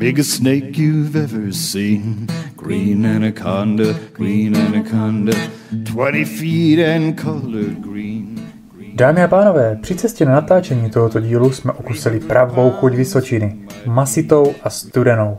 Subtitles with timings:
[0.00, 2.26] biggest snake you've ever seen.
[2.56, 5.32] Green anaconda, green anaconda,
[5.72, 8.40] 20 feet and colored green.
[8.94, 14.54] Dámy a pánové, při cestě na natáčení tohoto dílu jsme okusili pravou chuť Vysočiny, masitou
[14.62, 15.38] a studenou.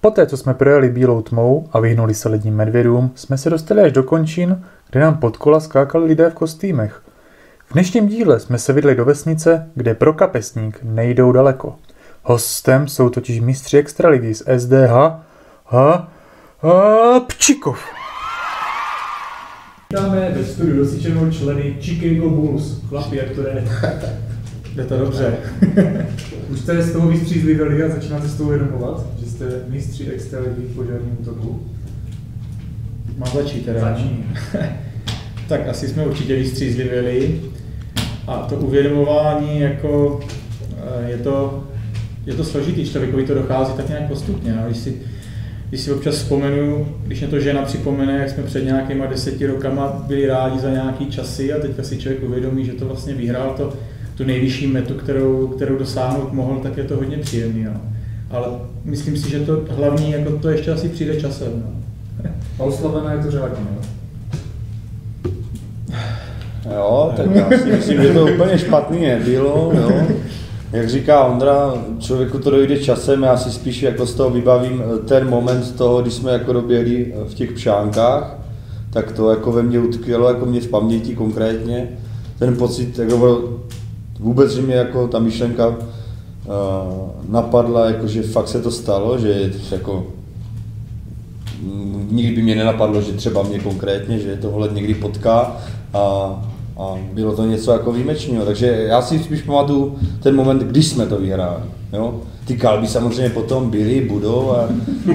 [0.00, 3.92] Poté, co jsme projeli bílou tmou a vyhnuli se ledním medvědům, jsme se dostali až
[3.92, 7.02] do končin, kde nám pod kola skákali lidé v kostýmech.
[7.66, 11.76] V dnešním díle jsme se vydli do vesnice, kde pro kapesník nejdou daleko.
[12.30, 14.92] Hostem jsou totiž mistři extraligy z SDH
[15.70, 16.12] a,
[16.62, 17.78] a Pčikov.
[19.90, 22.80] Vítáme ve studiu dosyčenou členy Chicago Bulls.
[22.88, 23.64] Chlapi, jak to jde?
[24.74, 25.38] Jde to dobře.
[26.48, 30.74] Už jste z toho vystřízlivili a začínáte z toho vědomovat, že jste mistři extraligy v
[30.74, 31.66] požárním útoku?
[33.16, 33.80] Mám začít teda.
[33.80, 34.24] Začni.
[35.48, 37.40] tak asi jsme určitě vystřízlivěli.
[38.26, 40.20] A to uvědomování, jako
[40.78, 41.64] eh, je to,
[42.28, 44.52] je to složitý, člověkovi to dochází tak nějak postupně.
[44.52, 44.62] No.
[44.66, 44.96] Když, si,
[45.68, 50.04] když si občas vzpomenu, když mě to žena připomene, jak jsme před nějakýma deseti rokama
[50.06, 53.72] byli rádi za nějaký časy a teďka si člověk uvědomí, že to vlastně vyhrál to,
[54.14, 57.64] tu nejvyšší metu, kterou, kterou dosáhnout mohl, tak je to hodně příjemný.
[57.64, 57.80] No.
[58.30, 58.48] Ale
[58.84, 61.52] myslím si, že to hlavní, jako to ještě asi přijde časem.
[61.54, 62.30] No.
[62.58, 63.82] A oslovené je to řádně, jo?
[66.74, 70.02] Jo, tak já si myslím, že to úplně špatný nebylo, jo.
[70.72, 75.28] Jak říká Ondra, člověku to dojde časem, já si spíš jako z toho vybavím ten
[75.28, 78.38] moment toho, když jsme jako doběhli v těch pšánkách,
[78.90, 81.88] tak to jako ve mně utkvělo, jako mě v paměti konkrétně.
[82.38, 83.48] Ten pocit, jako
[84.20, 85.74] vůbec, že mě jako ta myšlenka uh,
[87.28, 90.06] napadla, jako že fakt se to stalo, že jako
[91.62, 95.56] mm, nikdy by mě nenapadlo, že třeba mě konkrétně, že tohle někdy potká
[95.94, 96.32] a,
[96.78, 98.44] a bylo to něco jako výjimečného.
[98.44, 101.62] Takže já si spíš pamatuju ten moment, když jsme to vyhráli.
[101.92, 102.20] Jo?
[102.44, 104.68] Ty kalby samozřejmě potom byly, budou a,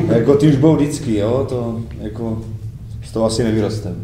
[0.10, 1.46] a jako ty už budou vždycky, jo?
[1.50, 2.42] to jako
[3.04, 3.96] z toho asi nevyrostem.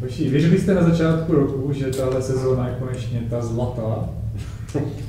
[0.00, 4.08] Hoši, věřili jste na začátku roku, že tahle sezóna je konečně ta zlatá?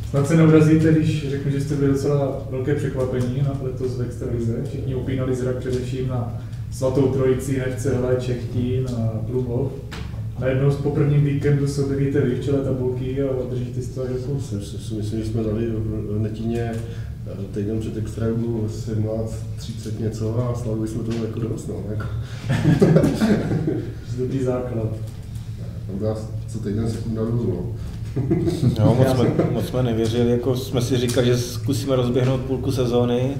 [0.09, 4.63] Snad se neurazíte, když řeknu, že jste byli docela velké překvapení na letos v Extralize.
[4.67, 6.41] Všichni upínali zrak především na
[6.71, 9.71] svatou trojici Nefce, Hele, Čechtín a Plumov.
[10.39, 14.09] Najednou po prvním víkendu se objevíte vy v čele tabulky a držíte si to až
[14.09, 14.55] do konce.
[14.55, 16.71] Já si myslím, že jsme dali v Netině
[17.53, 21.67] týden před extrailu 17.30 něco a slavili jsme to jako dost.
[21.67, 22.05] No, jako.
[24.17, 24.87] Dobrý základ.
[25.87, 26.15] Tam
[26.47, 27.47] co týden sekunda dolů.
[27.47, 27.75] No.
[28.79, 33.37] Jo, moc jsme, moc jsme nevěřili, jako jsme si říkali, že zkusíme rozběhnout půlku sezóny,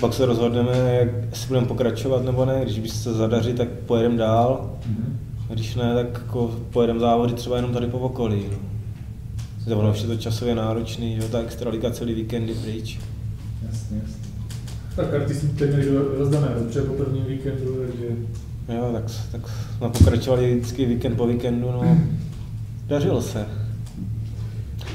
[0.00, 4.16] pak se rozhodneme, jak, jestli budeme pokračovat nebo ne, když by se zadaří, tak pojedeme
[4.16, 8.44] dál, a když ne, tak jako pojedeme závody třeba jenom tady po okolí.
[9.66, 9.78] No.
[9.78, 12.98] Ono už je to časově náročný, že ta extraliga celý víkendy pryč.
[13.66, 14.26] Jasně, jasně.
[14.96, 18.16] Tak karty jste měli rozdané dobře po prvním víkendu, takže
[18.68, 21.98] Jo, tak, tak jsme pokračovali vždycky víkend po víkendu, no.
[22.86, 23.46] Dařilo se.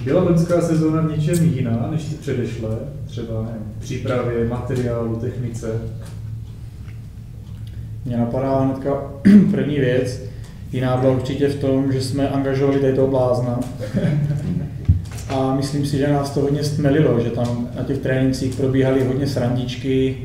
[0.04, 2.78] Byla loňská sezóna v něčem jiná než ty předešlé?
[3.06, 5.82] Třeba nevím, v přípravě, materiálu, technice?
[8.06, 9.12] Mě napadá hnedka
[9.52, 10.22] první věc.
[10.72, 13.60] Jiná byla určitě v tom, že jsme angažovali tady toho blázna.
[15.30, 19.28] A myslím si, že nás to hodně stmelilo, že tam na těch trénincích probíhaly hodně
[19.28, 20.18] srandičky.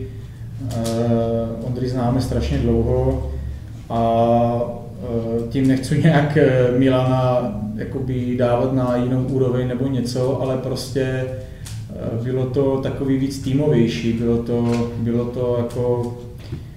[0.62, 3.30] Uh, Ondry známe strašně dlouho
[3.88, 4.00] a
[4.62, 11.24] uh, tím nechci nějak eh, Milana jakoby dávat na jinou úroveň nebo něco, ale prostě
[12.22, 16.14] bylo to takový víc týmovější, bylo to, bylo to jako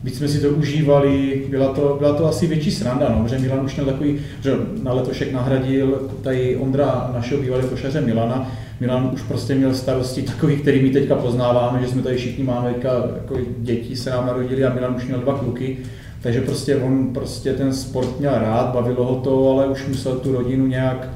[0.04, 3.66] víc jsme si to užívali, byla to, byla to asi větší sranda, no, že Milan
[3.66, 9.22] už měl takový, že na letošek nahradil tady Ondra našeho bývalého košaře Milana, Milan už
[9.22, 13.38] prostě měl starosti takový, který my teďka poznáváme, že jsme tady všichni máme teďka, jako
[13.58, 15.78] děti se nám narodili a Milan už měl dva kluky,
[16.22, 20.32] takže prostě on prostě ten sport měl rád, bavilo ho to, ale už musel tu
[20.32, 21.10] rodinu nějak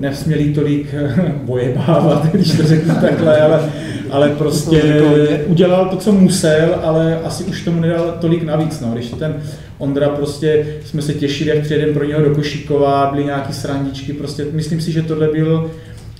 [0.00, 0.94] nesměli tolik
[1.44, 3.72] bojebávat, když to řeknu takhle, ale,
[4.10, 5.02] ale prostě
[5.46, 8.80] udělal to, co musel, ale asi už tomu nedal tolik navíc.
[8.80, 8.88] No.
[8.92, 9.34] Když ten
[9.78, 14.46] Ondra prostě, jsme se těšili, jak přijedeme pro něho do Košíkova, byly nějaký srandičky, prostě
[14.52, 15.70] myslím si, že tohle byl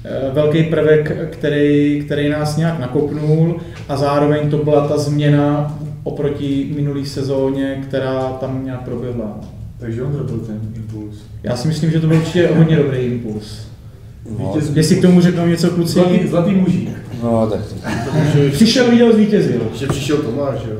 [0.04, 6.72] eh, velký prvek, který, který nás nějak nakopnul a zároveň to byla ta změna oproti
[6.76, 9.40] minulý sezóně, která tam nějak proběhla.
[9.78, 11.14] Takže on byl ten impuls.
[11.42, 13.69] Já si myslím, že to byl určitě hodně dobrý impuls.
[14.38, 15.92] No, Jestli k tomu řeknou něco kluci.
[15.92, 16.90] Zlatý, zlatý mužík.
[17.22, 17.60] no tak
[18.52, 19.60] Přišel, viděl, zvítězil.
[19.70, 20.76] Ještě přišel Tomáš, jo.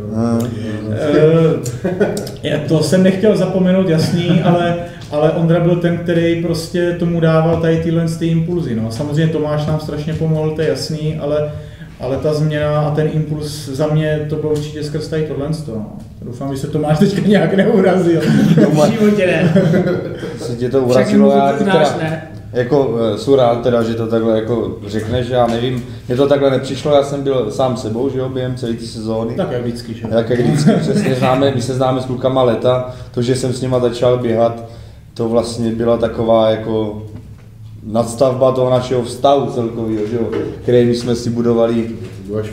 [2.45, 4.77] Eh, to jsem nechtěl zapomenout, jasný, ale,
[5.11, 8.75] ale Ondra byl ten, který prostě tomu dával tady tyhle ty impulzy.
[8.75, 8.91] No.
[8.91, 11.53] Samozřejmě Tomáš nám strašně pomohl, to je jasný, ale,
[12.01, 15.47] ale ta změna a ten impuls za mě to bylo určitě skrz tady tohle.
[15.69, 15.97] No.
[16.23, 18.21] Doufám, že se Tomáš teďka nějak neurazil.
[18.21, 19.55] V životě ne.
[20.39, 22.30] Se tě to urazilo, mu já teda, ne?
[22.53, 26.51] Jako eh, jsou rád teda, že to takhle jako řekneš, já nevím, mně to takhle
[26.51, 29.35] nepřišlo, já jsem byl sám sebou, že jo, během celé té sezóny.
[29.35, 30.07] Tak jak vždycky, že?
[30.07, 33.61] Tak jak vždycky přesně známe, my se známe s klukama leta, to, že jsem s
[33.61, 34.65] nima začal běhat,
[35.15, 37.03] to vlastně byla taková jako
[37.87, 40.29] nadstavba toho našeho vztahu celkového, že jo,
[40.63, 41.91] který my jsme si budovali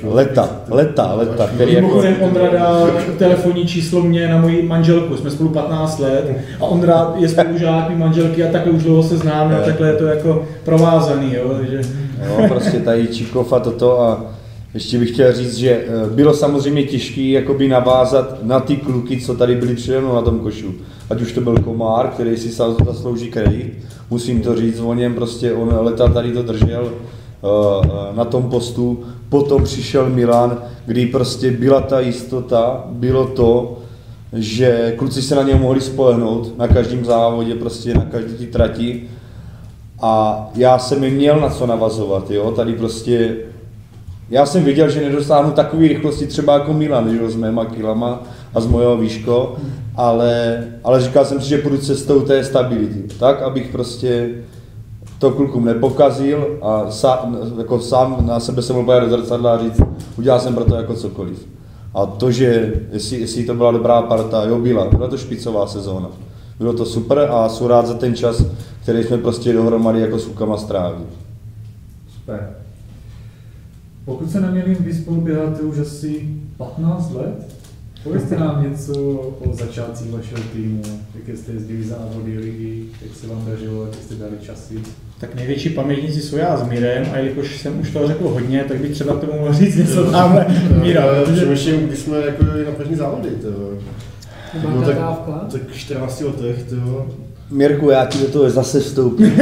[0.03, 5.31] leta, leta, leta, který jako, Mimochodem Ondra dal telefonní číslo mě na moji manželku, jsme
[5.31, 9.57] spolu 15 let a Ondra je spolužák mý manželky a takhle už dlouho se známe
[9.57, 11.81] a takhle je to jako provázaný, jo, takže
[12.27, 14.25] jo, prostě tady Číkov a toto a
[14.73, 19.35] ještě bych chtěl říct, že eh, bylo samozřejmě těžké jakoby navázat na ty kluky, co
[19.35, 20.73] tady byli přede mnou na tom košu.
[21.09, 22.51] Ať už to byl Komár, který si
[22.85, 23.73] zaslouží kredit,
[24.09, 26.83] musím to říct o něm, prostě on leta tady to držel.
[26.85, 27.26] eh, eh,
[28.15, 33.77] na tom postu, potom přišel Milan, kdy prostě byla ta jistota, bylo to,
[34.33, 39.03] že kluci se na něj mohli spolehnout na každém závodě, prostě na každé trati.
[40.01, 43.35] A já jsem jim měl na co navazovat, jo, tady prostě
[44.29, 48.23] já jsem viděl, že nedosáhnu takové rychlosti třeba jako Milan, že jo, s mýma kilama
[48.53, 49.55] a z mojho výško,
[49.95, 54.29] ale, ale říkal jsem si, že půjdu cestou té stability, tak, abych prostě
[55.19, 59.81] to klukům nepokazil a sám, jako sám na sebe se mohl do zrcadla a říct,
[60.17, 61.47] udělal jsem pro to jako cokoliv.
[61.93, 66.09] A to, že jestli, jestli to byla dobrá parta, jo, byla, byla to špicová sezóna.
[66.59, 68.43] Bylo to super a jsem rád za ten čas,
[68.81, 71.05] který jsme prostě dohromady jako s klukama strávili.
[72.15, 72.55] Super.
[74.05, 77.57] Pokud se nemělím, vy spolu běháte už asi 15 let.
[78.03, 80.81] Povězte nám něco o začátcích vašeho týmu,
[81.15, 84.83] jaké jste jezdili závody, ligy, jak se vám dařilo, jaké jste dali časy.
[85.19, 88.77] Tak největší pamětníci jsou já s Mírem a jelikož jsem už toho řekl hodně, tak
[88.77, 90.45] bych třeba k tomu mohl říct něco tamhle
[90.81, 91.03] Míra,
[91.35, 93.47] Přemýšlím, když jsme jako na první závody, to
[94.67, 95.31] bylo tak, dávka.
[95.51, 97.07] tak 14 letech, to jo.
[97.51, 99.41] Mirku, já ti do toho zase vstoupím.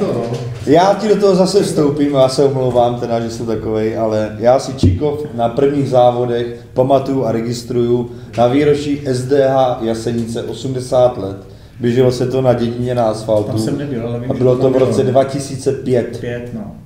[0.00, 0.22] To, no.
[0.66, 4.58] Já ti do toho zase vstoupím, já se omlouvám teda, že jsem takovej, ale já
[4.58, 11.49] si Číkov na prvních závodech pamatuju a registruju na výročí SDH Jasenice 80 let.
[11.80, 14.70] Běželo se to na dědině na asfaltu tam jsem nebyl, ale vím, a bylo to
[14.70, 15.12] v tam roce bylo.
[15.12, 16.18] 2005.
[16.20, 16.76] Pět, no.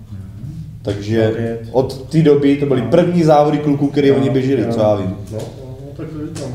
[0.83, 1.61] Takže Pět.
[1.73, 5.17] od té doby to byly první závody kluků, které oni běželi, co já vím.
[5.33, 6.07] No, no, tak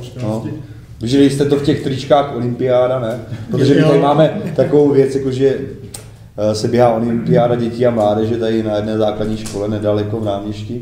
[0.02, 0.24] 14.
[0.24, 0.44] No.
[1.00, 3.20] Běželi jste to v těch tričkách olympiáda, ne?
[3.52, 5.58] Protože my tady máme takovou věc, jako že
[6.38, 10.82] eh, se běhá olympiáda dětí a mládeže tady na jedné základní škole nedaleko v náměšti.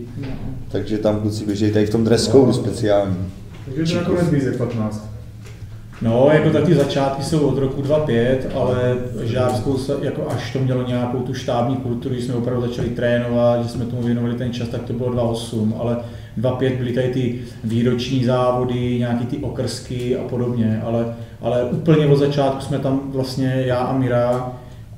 [0.71, 3.18] Takže tam kluci běžejí tady v tom dress code speciální.
[3.75, 5.16] Takže to vízek 15.
[6.01, 10.59] No, jako tak ty začátky jsou od roku 2005, ale žárskou se, jako až to
[10.59, 14.53] mělo nějakou tu štábní kulturu, že jsme opravdu začali trénovat, že jsme tomu věnovali ten
[14.53, 15.97] čas, tak to bylo 2008, ale
[16.38, 22.15] 2005 byly tady ty výroční závody, nějaký ty okrsky a podobně, ale, ale úplně od
[22.15, 24.53] začátku jsme tam vlastně já a Mira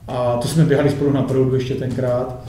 [0.08, 2.44] a to jsme běhali spolu na proudu ještě tenkrát.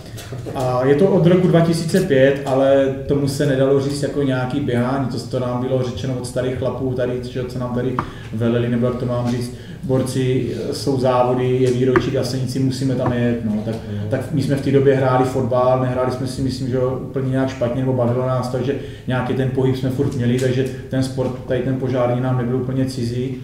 [0.54, 5.18] A je to od roku 2005, ale tomu se nedalo říct jako nějaký běhání, to,
[5.18, 7.96] to nám bylo řečeno od starých chlapů tady, že, co nám tady
[8.32, 13.12] veleli, nebo jak to mám říct, borci, eh, jsou závody, je výročí Jasenici, musíme tam
[13.12, 13.62] jet, no.
[13.64, 13.74] tak,
[14.10, 17.50] tak my jsme v té době hráli fotbal, nehráli jsme si, myslím, že úplně nějak
[17.50, 18.74] špatně, nebo bavilo nás to, že
[19.06, 22.84] nějaký ten pohyb jsme furt měli, takže ten sport, tady ten požární nám nebyl úplně
[22.84, 23.36] cizí.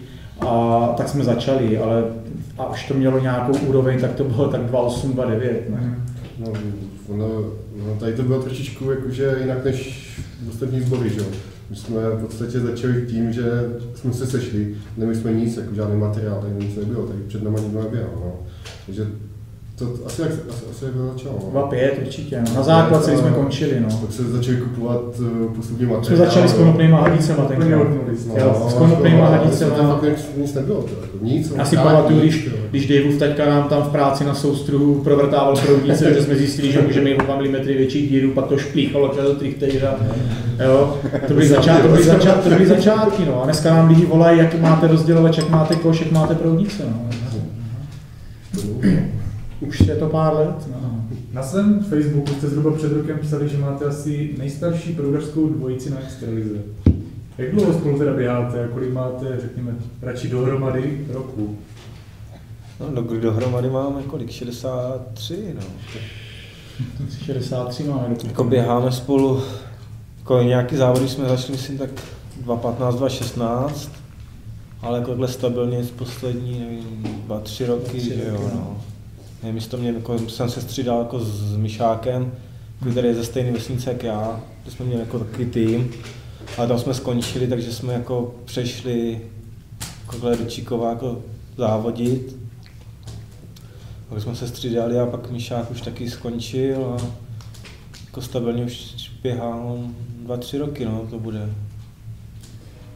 [0.47, 2.03] A tak jsme začali, ale
[2.57, 5.39] a už to mělo nějakou úroveň, tak to bylo tak 2,8, 2,9.
[5.69, 5.95] Ne?
[6.39, 6.53] No,
[7.07, 7.27] ono,
[7.85, 10.09] no, tady to bylo trošičku jakože jinak než
[10.45, 11.25] v ostatních sbory, že jo.
[11.69, 13.43] My jsme v podstatě začali tím, že
[13.95, 17.59] jsme se sešli, neměli jsme nic, jako žádný materiál, tady nic nebylo, tady před náma
[17.59, 18.39] nikdo neběhal, no.
[18.85, 19.07] Takže
[19.79, 21.35] to asi, jak, asi, asi jak to začalo.
[21.53, 21.61] no.
[21.61, 22.41] 2,5 určitě.
[22.47, 22.55] No.
[22.55, 23.79] Na základce když jsme končili.
[23.79, 23.97] No.
[24.01, 26.03] Pak se začali kupovat uh, postupně materiál.
[26.05, 27.87] Jsme začali s konopnýma hadicema Úplně tenkrát.
[28.27, 29.75] No, Jo, s konopnýma ale hadicema.
[29.75, 30.03] to fakt
[30.37, 31.53] nic, nebylo, to, jako nic.
[31.57, 35.55] Já si tak, pamatuju, když, když Daveův taťka nám tam v práci na soustruhu provrtával
[35.55, 39.11] proudnice, že jsme zjistili, že můžeme mít o 2 mm větší díru, pak to šplíchalo
[39.23, 39.95] do trichtejra.
[40.65, 43.41] Jo, to byly, začát, to, byly začát, to byly začátky, no.
[43.41, 47.26] A dneska nám lidi volají, jak máte rozdělovač, jak máte koš, jak máte proudnice, no.
[49.67, 51.05] Už je to pár let, no.
[51.33, 55.99] Na svém Facebooku jste zhruba před rokem psali, že máte asi nejstarší proudařskou dvojici na
[55.99, 56.55] extralize.
[57.37, 61.57] Jak dlouho spolu teda běháte a kolik máte, řekněme, radši dohromady roku?
[62.79, 64.31] No, do, dohromady máme kolik?
[64.31, 65.61] 63, no.
[67.25, 68.15] 63 máme.
[68.23, 69.41] Jako běháme spolu,
[70.19, 73.91] jako nějaký závody jsme začali, myslím, tak 2015, 2016,
[74.81, 78.59] ale jako takhle stabilně z poslední, nevím, dva, tři roky, Tři že jo, roky, no.
[78.59, 78.81] no.
[79.43, 82.31] Nevím, jestli to mě, jako, jsem se střídal jako s Myšákem,
[82.91, 85.91] který je ze stejné vesnice jak já, to jsme měli jako takový tým,
[86.57, 89.21] ale tam jsme skončili, takže jsme jako přešli
[90.11, 91.21] takhle do Číkova jako
[91.57, 92.35] závodit.
[94.09, 97.05] Pak jsme se střídali a pak Míšák už taky skončil a
[98.05, 99.79] jako stabilně už běhal
[100.23, 101.49] dva, tři roky, no, to bude.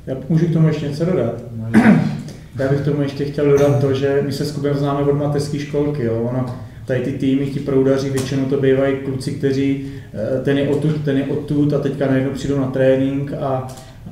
[0.05, 1.35] Já můžu k tomu ještě něco dodat?
[2.59, 5.59] Já bych tomu ještě chtěl dodat to, že my se s Kubem známe od mateřské
[5.59, 6.03] školky.
[6.03, 6.29] Jo?
[6.29, 6.45] Ono,
[6.85, 11.17] tady ty týmy, ti proudaři, většinou to bývají kluci, kteří eh, ten je odtud, ten
[11.17, 13.67] je odtud a teďka najednou přijdou na trénink a,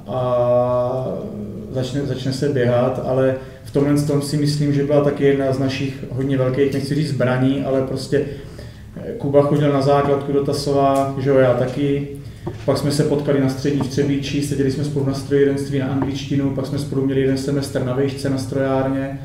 [0.07, 1.17] a
[1.71, 5.59] začne, začne se běhat, ale v tomhle tom si myslím, že byla taky jedna z
[5.59, 8.25] našich hodně velkých, nechci říct zbraní, ale prostě
[9.17, 12.07] Kuba chodil na základku do Tasova, že jo, já taky,
[12.65, 16.49] pak jsme se potkali na střední v Třebíči, seděli jsme spolu na strojírenství na angličtinu,
[16.49, 19.19] pak jsme spolu měli jeden semestr na výšce na strojárně,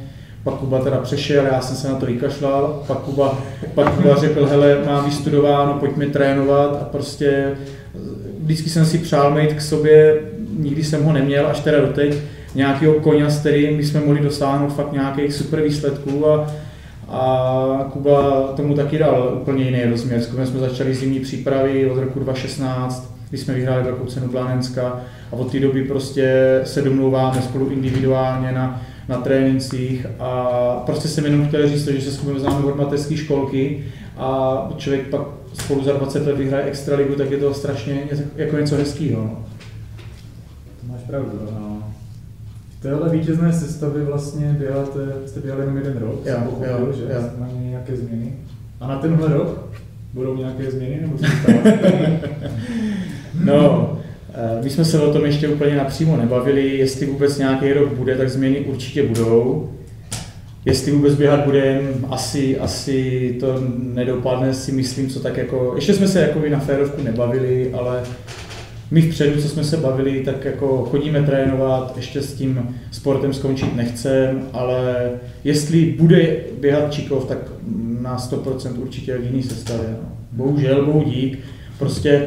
[0.44, 3.38] pak Kuba teda přešel, já jsem se na to vykašlal, pak Kuba,
[3.74, 6.78] pak Kuba řekl, hele, mám vystudováno, pojďme trénovat.
[6.82, 7.56] A prostě
[8.38, 10.20] vždycky jsem si přál mít k sobě,
[10.58, 12.14] nikdy jsem ho neměl, až teda doteď,
[12.54, 16.54] nějakého koně, s kterým bychom mohli dosáhnout fakt nějakých super výsledků a,
[17.08, 20.20] a Kuba tomu taky dal úplně jiný rozměr.
[20.20, 25.00] S jsme začali zimní přípravy od roku 2016, kdy jsme vyhráli velkou cenu Plánenska
[25.32, 30.42] a od té doby prostě se domlouváme spolu individuálně na, na trénincích a
[30.86, 33.84] prostě jsem jenom chtěl říct že se s Kubem známe od mateřské školky
[34.16, 35.20] a člověk pak
[35.52, 38.02] spolu za 20 let vyhraje extraligu, tak je to strašně
[38.36, 39.22] jako něco hezkého.
[39.22, 39.44] No.
[40.80, 41.40] To máš pravdu.
[41.60, 41.82] No.
[42.78, 46.92] V téhle vítězné sestavě vlastně běháte, jste běhali jenom jeden rok, Jo, jsem pochopil, jo,
[46.92, 47.30] že jo.
[47.38, 48.32] mají nějaké změny.
[48.80, 49.74] A na tenhle rok
[50.12, 51.26] budou nějaké změny, nebo se?
[53.44, 53.92] No,
[54.34, 58.16] eh, my jsme se o tom ještě úplně napřímo nebavili, jestli vůbec nějaký rok bude,
[58.16, 59.70] tak změny určitě budou.
[60.64, 66.08] Jestli vůbec běhat budeme, asi, asi to nedopadne, si myslím, co tak jako, ještě jsme
[66.08, 68.02] se jako na férovku nebavili, ale
[68.90, 73.76] my vpředu, co jsme se bavili, tak jako chodíme trénovat, ještě s tím sportem skončit
[73.76, 75.10] nechcem, ale
[75.44, 77.38] jestli bude běhat Čikov, tak
[78.00, 79.86] na 100% určitě v jiný sestavě.
[80.02, 80.08] No.
[80.32, 81.38] Bohužel, bohu dík,
[81.78, 82.26] prostě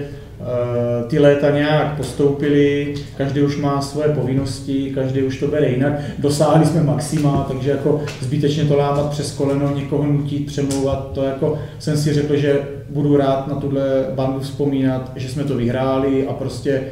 [1.08, 5.94] ty léta nějak postoupily, každý už má svoje povinnosti, každý už to bere jinak.
[6.20, 11.60] Dosáhli jsme maxima, takže jako zbytečně to lámat přes koleno, někoho nutit, přemlouvat, to jako
[11.80, 13.82] jsem si řekl, že budu rád na tuhle
[14.16, 16.84] bandu vzpomínat, že jsme to vyhráli a prostě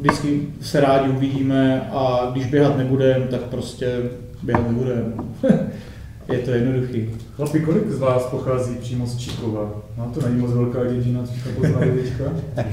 [0.00, 3.96] vždycky se rádi uvidíme a když běhat nebudeme, tak prostě
[4.42, 5.02] běhat nebudeme.
[6.32, 7.10] Je to jednoduchý.
[7.36, 9.82] Chlapi, kolik z vás pochází přímo z Číkova?
[9.98, 12.24] No to není moc velká dědina, co jsme poznali teďka.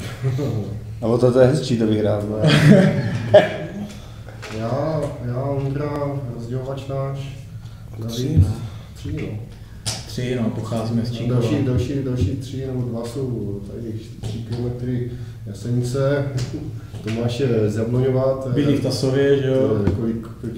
[1.02, 2.24] No to, to je hezčí to vyhrát.
[2.30, 2.38] No.
[4.60, 7.38] Já, já, Ondra, rozdělovač náš.
[8.08, 8.48] Tři, no.
[8.94, 9.40] Tři, no.
[10.08, 11.40] Tři, no, pocházíme z Číkova.
[11.40, 15.12] Další, další, další tři nebo dva jsou tady tři kilometry
[15.46, 16.26] Jasenice,
[17.04, 19.82] Tomáš je z je, Bydlí v Tasově, že to jo?
[19.86, 20.56] je kolik, kolik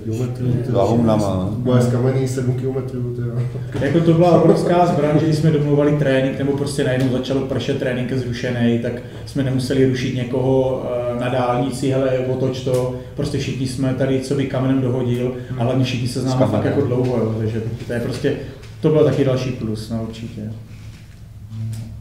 [0.00, 0.46] kilometrů.
[0.52, 1.56] to je- Dva humnama, no.
[1.64, 3.86] Moje z Kamení sedm kilometrů, to je.
[3.86, 7.78] Jako to byla obrovská zbraň, že když jsme domluvali trénink, nebo prostě najednou začalo pršet
[7.78, 8.92] trénink je zrušený, tak
[9.26, 10.82] jsme nemuseli rušit někoho
[11.16, 15.64] eh, na dálnici, hele, otoč to, prostě všichni jsme tady, co by kamenem dohodil, a
[15.64, 18.36] hlavně všichni se známe fakt jako dlouho, jo, takže to je prostě,
[18.80, 20.40] to byl taky další plus, no určitě.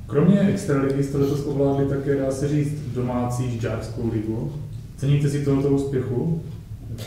[0.08, 4.52] Kromě extraligy jste letos ovládli také, dá se říct, domácí žďárskou ligu.
[4.98, 6.42] Ceníte si tohoto úspěchu?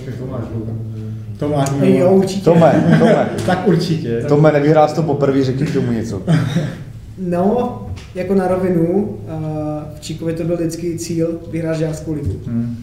[0.06, 0.72] Jak to máš, Luka?
[1.38, 2.44] To máš Jo, určitě.
[2.44, 4.24] Tome, Tome, Tak určitě.
[4.28, 6.22] Tome, nevyhrál jsi to poprvé, řekni k tomu něco.
[7.18, 12.40] No, jako na rovinu, eh, v Číkově to byl vždycky cíl vyhrát žářskou ligu.
[12.46, 12.76] Hmm.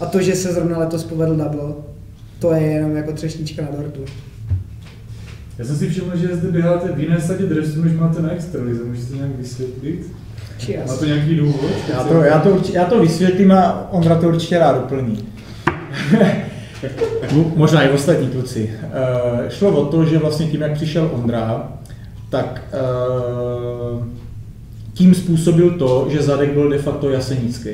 [0.00, 1.74] A to, že se zrovna letos povedl double,
[2.38, 4.00] to je jenom jako třešnička na dortu.
[5.58, 8.84] Já jsem si všiml, že zde běháte v jiné sadě dresu, než máte na extralize.
[8.84, 10.06] Můžete to nějak vysvětlit?
[10.58, 10.90] Cheers.
[10.90, 11.70] Má to nějaký důvod?
[11.92, 15.24] Já to, já, to, urči- já to vysvětlím a Ondra to určitě rád doplní.
[17.32, 18.70] Mo- Možná i ostatní kluci.
[18.82, 21.68] Uh, šlo o to, že vlastně tím, jak přišel Ondra,
[22.30, 22.62] tak
[23.94, 24.04] uh,
[24.94, 27.70] tím způsobil to, že zadek byl de facto jasenický.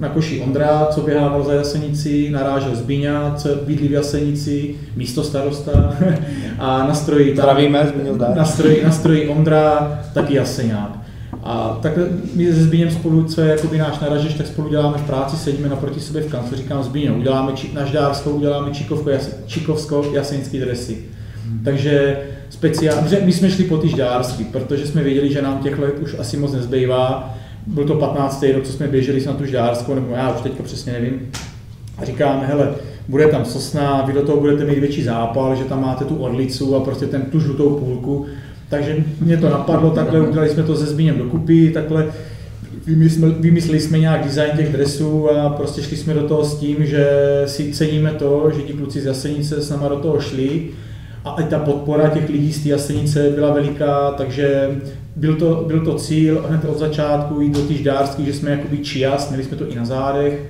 [0.00, 5.94] Na koši Ondra, co běhával za Jasenici, narážel Zbíňa, co bydlí v Jasenici, místo starosta
[6.58, 7.92] a na stroji Zdravíme,
[8.34, 10.98] na stroji, na stroji Ondra, taky Jaseňák.
[11.42, 15.06] A takhle my se Zbíněm spolu, co je jakoby náš naražeš, tak spolu děláme v
[15.06, 19.30] práci, sedíme naproti sobě v kanclu, říkám Zbíně, uděláme či, na Ždárskou, uděláme Čikovko, jas,
[19.46, 20.98] Čikovsko, jaseňský dresy.
[21.64, 22.18] Takže
[22.50, 26.16] speciálně, my jsme šli po ty ždárský, protože jsme věděli, že nám těch let už
[26.18, 27.34] asi moc nezbývá.
[27.68, 28.44] Byl to 15.
[28.54, 31.30] rok, co jsme běželi na tu ždárskou, nebo já už teďka přesně nevím.
[31.98, 32.74] A říkáme, hele,
[33.08, 36.76] bude tam sosna, vy do toho budete mít větší zápal, že tam máte tu orlicu
[36.76, 38.26] a prostě ten, tu žlutou půlku.
[38.68, 42.06] Takže mě to napadlo, takhle udělali jsme to se Zbíněm dokupy, takhle
[42.86, 46.76] vymysleli, vymysleli jsme nějak design těch dresů a prostě šli jsme do toho s tím,
[46.86, 47.06] že
[47.46, 50.70] si ceníme to, že ti kluci z Jasenice s náma do toho šli
[51.24, 54.70] a i ta podpora těch lidí z té Jasenice byla veliká, takže
[55.16, 59.28] byl to, byl to cíl hned od začátku jít do ždárský, že jsme jakoby čias,
[59.28, 60.42] měli jsme to i na zádech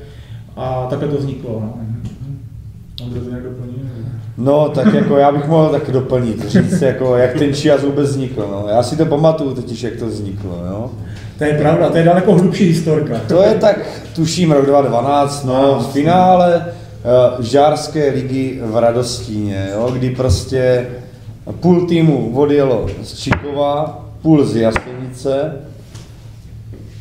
[0.57, 1.61] a takhle to vzniklo.
[1.61, 1.75] No.
[3.05, 3.79] Můžete to nějak doplnit?
[4.39, 8.49] No, tak jako já bych mohl taky doplnit, říct, jako, jak ten čias vůbec vznikl.
[8.51, 8.69] No.
[8.69, 10.63] Já si to pamatuju totiž, jak to vzniklo.
[10.71, 10.91] Jo.
[11.39, 13.21] To je pravda, to je daleko hlubší historka.
[13.29, 13.77] To je tak,
[14.15, 16.67] tuším, rok 2012, no, v finále
[17.41, 20.87] žárské ligy v Radostíně, jo, kdy prostě
[21.61, 25.53] půl týmu odjelo z Čikova, půl z Jasenice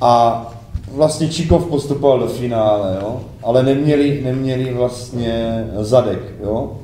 [0.02, 0.44] a
[0.92, 6.78] vlastně Čikov postupoval do finále, jo, ale neměli, neměli vlastně zadek, jo.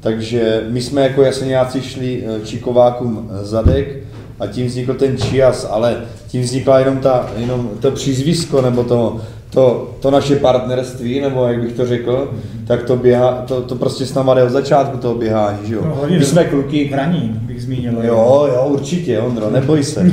[0.00, 4.02] Takže my jsme jako jaseniáci šli eh, Čikovákům zadek
[4.40, 9.20] a tím vznikl ten čias, ale tím vznikla jenom, ta, jenom to přízvisko, nebo to,
[9.52, 12.30] to, to naše partnerství, nebo jak bych to řekl,
[12.66, 15.82] tak to, běhá, to, to prostě s náma jde od začátku toho běhání, že jo.
[15.84, 17.92] No, My jsme kluky, Vraní, bych zmínil.
[18.02, 20.10] Jo, jo, určitě, Ondro, neboj se.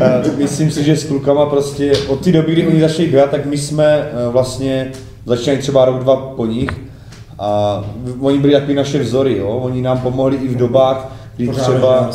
[0.00, 3.46] Eh, Myslím si, že s klukama prostě od té doby, kdy oni začali běhat, tak
[3.46, 4.92] my jsme eh, vlastně
[5.26, 6.70] začali třeba rok, dva po nich
[7.38, 7.84] a
[8.20, 9.48] oni byli takový naše vzory, jo.
[9.48, 12.10] Oni nám pomohli i v dobách, kdy třeba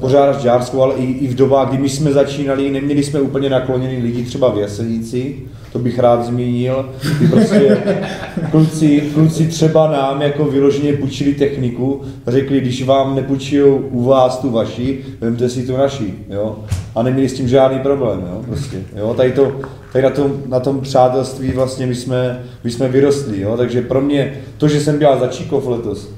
[0.00, 0.16] žďárskou.
[0.16, 4.02] pořádat žďárskou, ale i, i v dobách, kdy my jsme začínali, neměli jsme úplně nakloněný
[4.02, 5.36] lidi třeba v Jesenici,
[5.72, 6.88] to bych rád zmínil,
[7.18, 7.78] kdy prostě
[8.50, 14.38] kluci, kluci třeba nám jako vyloženě půjčili techniku a řekli, když vám nepůjčijou u vás
[14.38, 16.58] tu vaši, vemte si tu naši, jo.
[16.94, 19.14] A neměli s tím žádný problém, jo, prostě, jo.
[19.14, 19.52] Tady, to,
[19.92, 23.56] tady na, tom, na tom přátelství vlastně my jsme, my jsme vyrostli, jo.
[23.56, 26.10] Takže pro mě to, že jsem běhal za Číkov letos,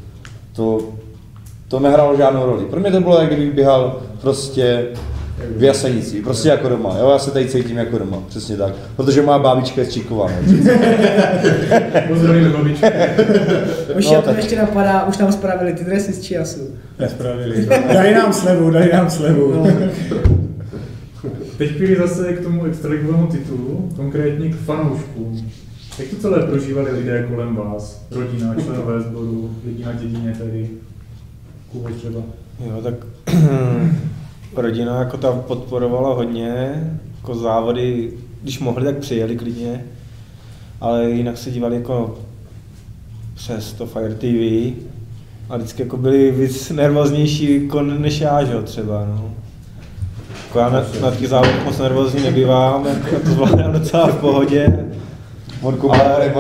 [0.57, 0.79] to,
[1.73, 2.65] to nehrálo žádnou roli.
[2.65, 4.87] Pro mě to bylo, jak kdybych běhal prostě
[5.57, 6.97] v Jasenici, prostě jako doma.
[6.99, 8.73] Jo, já se tady cítím jako doma, přesně tak.
[8.97, 10.31] Protože má bábička je z Číkova.
[10.47, 10.53] no.
[12.09, 12.87] Pozdravíme babičku.
[13.99, 16.61] Už No, to tak- ještě napadá, už nám spravili ty dresy z Čiasu.
[16.99, 17.67] Nespravili.
[17.95, 19.53] Dali nám slevu, dali nám slevu.
[19.55, 19.67] No.
[21.59, 25.51] Teď chvíli zase k tomu extraligovému titulu, konkrétně k fanouškům.
[25.99, 28.03] Jak to celé prožívali lidé kolem vás?
[28.11, 30.69] Rodina, členové sboru, lidi na dědině tady,
[31.73, 32.21] Kubo třeba.
[32.67, 32.95] Jo, tak
[34.57, 36.83] rodina jako ta podporovala hodně,
[37.17, 39.85] jako závody, když mohli, tak přijeli klidně,
[40.81, 42.19] ale jinak se dívali jako
[43.35, 44.75] přes to Fire TV
[45.49, 49.31] a vždycky jako byli víc nervóznější jako než já, že jo, třeba, no.
[50.47, 54.21] Jako já na, na těch závodech moc nervózní nebývám, jako já to zvládám docela v
[54.21, 54.87] pohodě.
[55.63, 56.35] Ale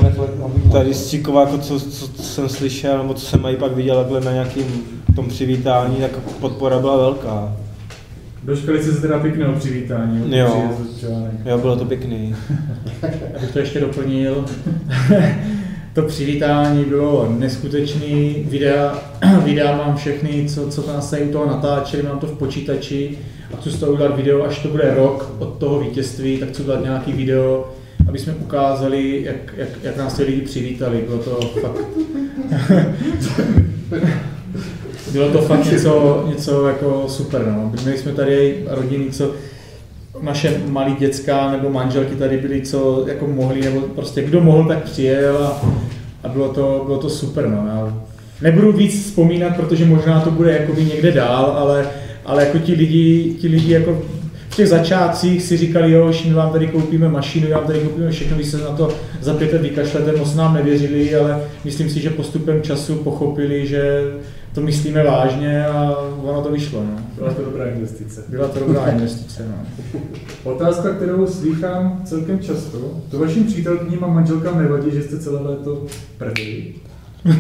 [0.73, 3.97] Tady z Číkova, jako co, co, co, jsem slyšel, nebo co jsem i pak viděl
[3.97, 4.83] takhle na nějakým
[5.15, 7.57] tom přivítání, tak podpora byla velká.
[8.45, 10.39] Dočkali jste se teda pěkného přivítání.
[10.39, 10.71] Jo.
[11.45, 12.35] Jo, bylo to pěkný.
[13.37, 14.45] Abych to ještě doplnil.
[15.95, 18.47] to přivítání bylo neskutečný.
[18.49, 18.99] Videa,
[19.45, 23.19] videa mám všechny, co, co nás tady u toho natáčeli, mám to v počítači
[23.55, 26.63] a chci z toho udělat video, až to bude rok od toho vítězství, tak chci
[26.63, 27.73] udělat nějaký video,
[28.09, 31.05] aby jsme ukázali, jak, jak, jak nás ty lidi přivítali.
[31.07, 31.85] Bylo to fakt...
[35.13, 37.47] Bylo to fakt něco, něco jako super.
[37.47, 37.73] No.
[37.83, 39.31] Měli jsme tady rodiny, co
[40.23, 44.83] naše malí děcka nebo manželky tady byly, co jako mohli, nebo prostě kdo mohl, tak
[44.83, 45.63] přijel a,
[46.25, 47.49] a bylo, to, bylo to super.
[47.49, 47.67] No.
[47.67, 48.03] Já
[48.43, 51.89] nebudu víc vzpomínat, protože možná to bude někde dál, ale,
[52.27, 54.03] ale jako ti lidi, ti lidi jako
[54.53, 58.11] v těch začátcích si říkali, jo, my vám tady koupíme mašinu, my vám tady koupíme
[58.11, 58.89] všechno, vy se na to
[59.21, 64.03] za pět let vykašlete, moc nám nevěřili, ale myslím si, že postupem času pochopili, že
[64.55, 66.85] to myslíme vážně a ono to vyšlo.
[66.85, 66.97] No.
[67.19, 68.25] Byla to dobrá investice.
[68.29, 69.47] Byla to dobrá investice.
[69.49, 69.65] No.
[70.53, 72.79] Otázka, kterou slýchám celkem často,
[73.11, 75.87] to vašim přítelkyním a manželkám nevadí, že jste celé léto
[76.19, 76.75] prdeli?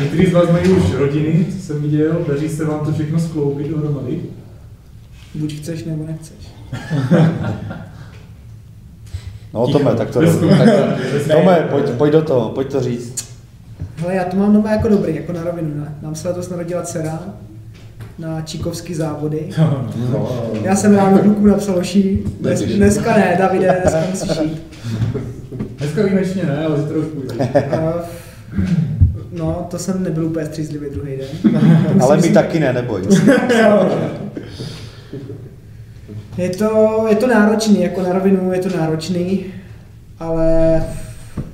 [0.00, 3.68] Někteří z vás mají už rodiny, co jsem viděl, daří se vám to všechno skloubit
[3.68, 4.20] dohromady?
[5.36, 6.36] Buď chceš, nebo nechceš.
[9.54, 11.28] No Tome, tak to Bez tak to- komentářů.
[11.32, 13.28] Tome, pojď, pojď do toho, pojď to říct.
[13.96, 15.68] Hele, já to mám doma jako dobrý, jako na rovinu.
[15.80, 15.94] Ne?
[16.02, 17.20] Nám se letos narodila dcera
[18.18, 19.48] na číkovský závody.
[20.12, 20.30] No.
[20.62, 24.62] Já jsem ráno klukům napsal oší, dnes, dneska ne, Davide, dneska musíš jít.
[25.78, 27.44] Dneska výjimečně ne, ale zítra už půjde.
[27.64, 27.92] A,
[29.32, 31.60] no, to jsem nebyl úplně střízlivý druhý den.
[32.00, 33.02] Ale my taky ne, neboj.
[36.38, 39.46] Je to, je to náročný, jako na rovinu je to náročný,
[40.18, 40.82] ale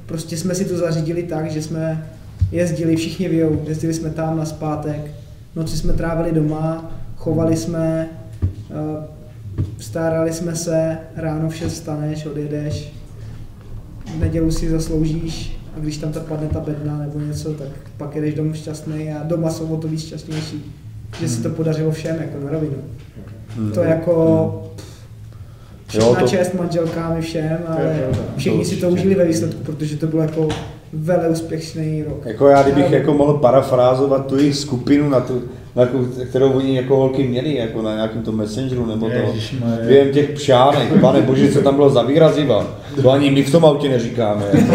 [0.06, 2.08] prostě jsme si to zařídili tak, že jsme
[2.52, 5.10] jezdili, všichni vějou, jezdili jsme tam na zpátek,
[5.56, 8.08] noci jsme trávili doma, chovali jsme,
[8.70, 9.06] eh,
[9.78, 12.92] starali jsme se, ráno v 6 staneš, odjedeš,
[14.16, 18.14] v nedělu si zasloužíš a když tam ta padne ta bedna nebo něco, tak pak
[18.14, 20.74] jedeš domů šťastný a doma jsou o to víc šťastnější,
[21.20, 22.76] že se to podařilo všem, jako na rovinu.
[23.74, 24.12] To jako
[25.94, 27.96] Jo, Všechna to- čest manželkám i všem, ale
[28.36, 30.48] všichni si to užili ve výsledku, protože to byl jako
[30.92, 32.26] vele úspěšný rok.
[32.26, 35.42] Jako já, kdybych jako mohl parafrázovat tu jejich skupinu, na tu,
[35.76, 39.86] na tu, kterou oni jako holky měli, jako na nějakém tom messengeru nebo to, Ježišmarja.
[39.86, 42.66] během těch pšánek, pane bože, co tam bylo za výraziva.
[43.02, 44.44] To ani my v tom autě neříkáme.
[44.52, 44.74] Jako,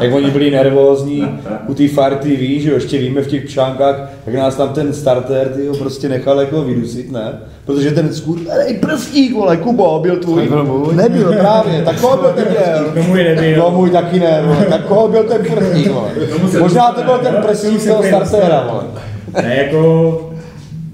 [0.00, 1.28] jak oni byli nervózní
[1.68, 4.92] u té Fire TV, že jo, ještě víme v těch pšánkách, jak nás tam ten
[4.92, 7.32] starter tyjo, prostě nechal jako vydusit, ne?
[7.64, 10.48] Protože ten skůr, ej prstík, vole, Kubo, byl tvůj.
[10.92, 12.92] Nebyl právě, tak koho byl ten měl?
[12.96, 13.58] No můj nebyl.
[13.58, 14.66] No můj taky ne, vole.
[14.70, 16.10] tak koho byl ten prstík, vole?
[16.58, 18.84] Možná to byl ten prstík z toho startera, vole.
[19.32, 20.32] Ne, jako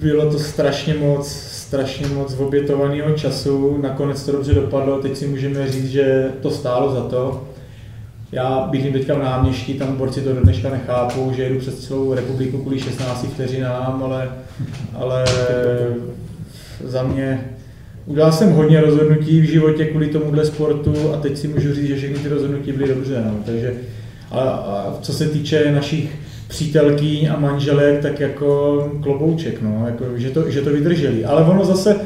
[0.00, 1.28] bylo to strašně moc,
[1.74, 6.94] strašně moc obětovaného času, nakonec to dobře dopadlo, teď si můžeme říct, že to stálo
[6.94, 7.44] za to.
[8.32, 12.14] Já bydlím teďka v náměstí, tam borci to do dneška nechápou, že jedu přes celou
[12.14, 14.30] republiku kvůli 16 vteřinám, ale,
[14.94, 15.24] ale
[16.84, 17.50] za mě
[18.06, 21.96] udělal jsem hodně rozhodnutí v životě kvůli tomuhle sportu a teď si můžu říct, že
[21.96, 23.22] všechny ty rozhodnutí byly dobře.
[23.26, 23.34] No.
[23.46, 23.74] Takže,
[24.30, 26.18] a, a co se týče našich
[26.48, 31.24] přítelkyň a manželek, tak jako klobouček, no, jako, že, to, že to vydrželi.
[31.24, 31.96] Ale ono zase,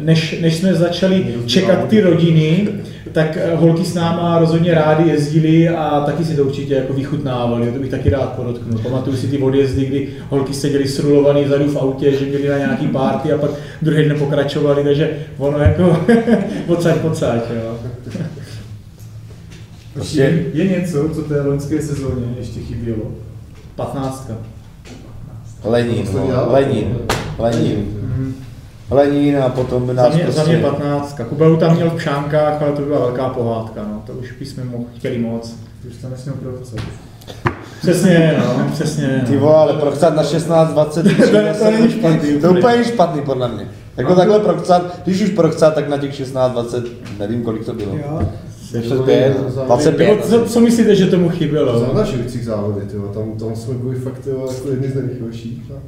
[0.00, 2.68] než, než jsme začali čekat ty rodiny,
[3.12, 7.72] tak eh, holky s náma rozhodně rádi jezdili a taky si to určitě jako vychutnávali,
[7.72, 8.78] to bych taky rád podotknul.
[8.78, 12.86] Pamatuju si ty odjezdy, kdy holky seděly srulovaný vzadu v autě, že byli na nějaký
[12.86, 13.50] party a pak
[13.82, 16.04] druhý den pokračovali, takže ono jako
[16.66, 17.78] pocať, pocať, jo.
[19.94, 23.12] Prostě- Je, je něco, co té loňské sezóně ještě chybělo?
[23.84, 24.30] 15.
[25.64, 26.52] Lenín, To se vole, dělalo.
[26.52, 26.96] Lenín,
[27.38, 27.86] Lenín.
[28.90, 30.56] Lenín a potom by Za nás za mě prostě...
[30.58, 31.20] 15.
[31.28, 34.02] Kubeu tam měl v Pšánkách, ale to byla velká pohádka, no.
[34.06, 35.54] to už bychom mohl, chtěli moc.
[35.88, 36.84] Už to nesměl provocovat.
[37.80, 39.22] Přesně, no, přesně.
[39.26, 39.40] Ty No.
[39.40, 42.58] vole, ale prochcat na 16, 20, To- to není špatný To úplně.
[42.60, 43.68] úplně špatný podle mě.
[43.96, 46.84] Jako takhle prochcat, když už prochcat, tak na těch 16, 20,
[47.18, 47.96] nevím kolik to bylo.
[47.96, 48.28] Jo.
[48.72, 50.24] 25, Nebo 25.
[50.26, 51.78] co, co myslíte, že tomu chybělo?
[51.78, 53.02] Zavlažujících závody, tyjo.
[53.02, 55.62] Tam, tam jsme byli fakt tyjo, jako jedni z nejrychlejších.
[55.76, 55.78] a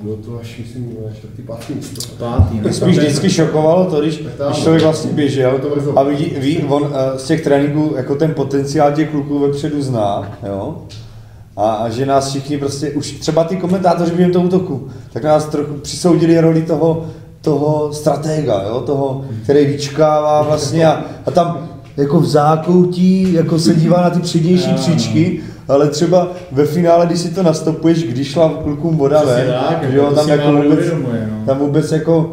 [0.00, 2.00] Bylo to až, myslím, na čtvrtý, pátý místo.
[2.18, 2.62] Pátý, no.
[2.62, 5.60] Mě spíš vždycky šokovalo to, když, když člověk vlastně běžel
[5.96, 10.38] a vidí, ví, on eh, z těch tréninků jako ten potenciál těch kluků vepředu zná,
[10.46, 10.76] jo?
[11.56, 15.44] A, a že nás všichni prostě, už třeba ty komentátoři během toho útoku, tak nás
[15.44, 17.06] trochu přisoudili roli toho,
[17.40, 18.80] toho stratega, jo?
[18.80, 24.20] toho, který vyčkává vlastně a, a tam jako v zákoutí, jako se dívá na ty
[24.20, 24.76] přednější no.
[24.76, 29.52] příčky, ale třeba ve finále, když si to nastopuješ, když šla klukům voda ven, že
[29.70, 31.46] jako jo, to tam jako vůbec, neuvědomuje, no.
[31.46, 32.24] tam vůbec jako uh,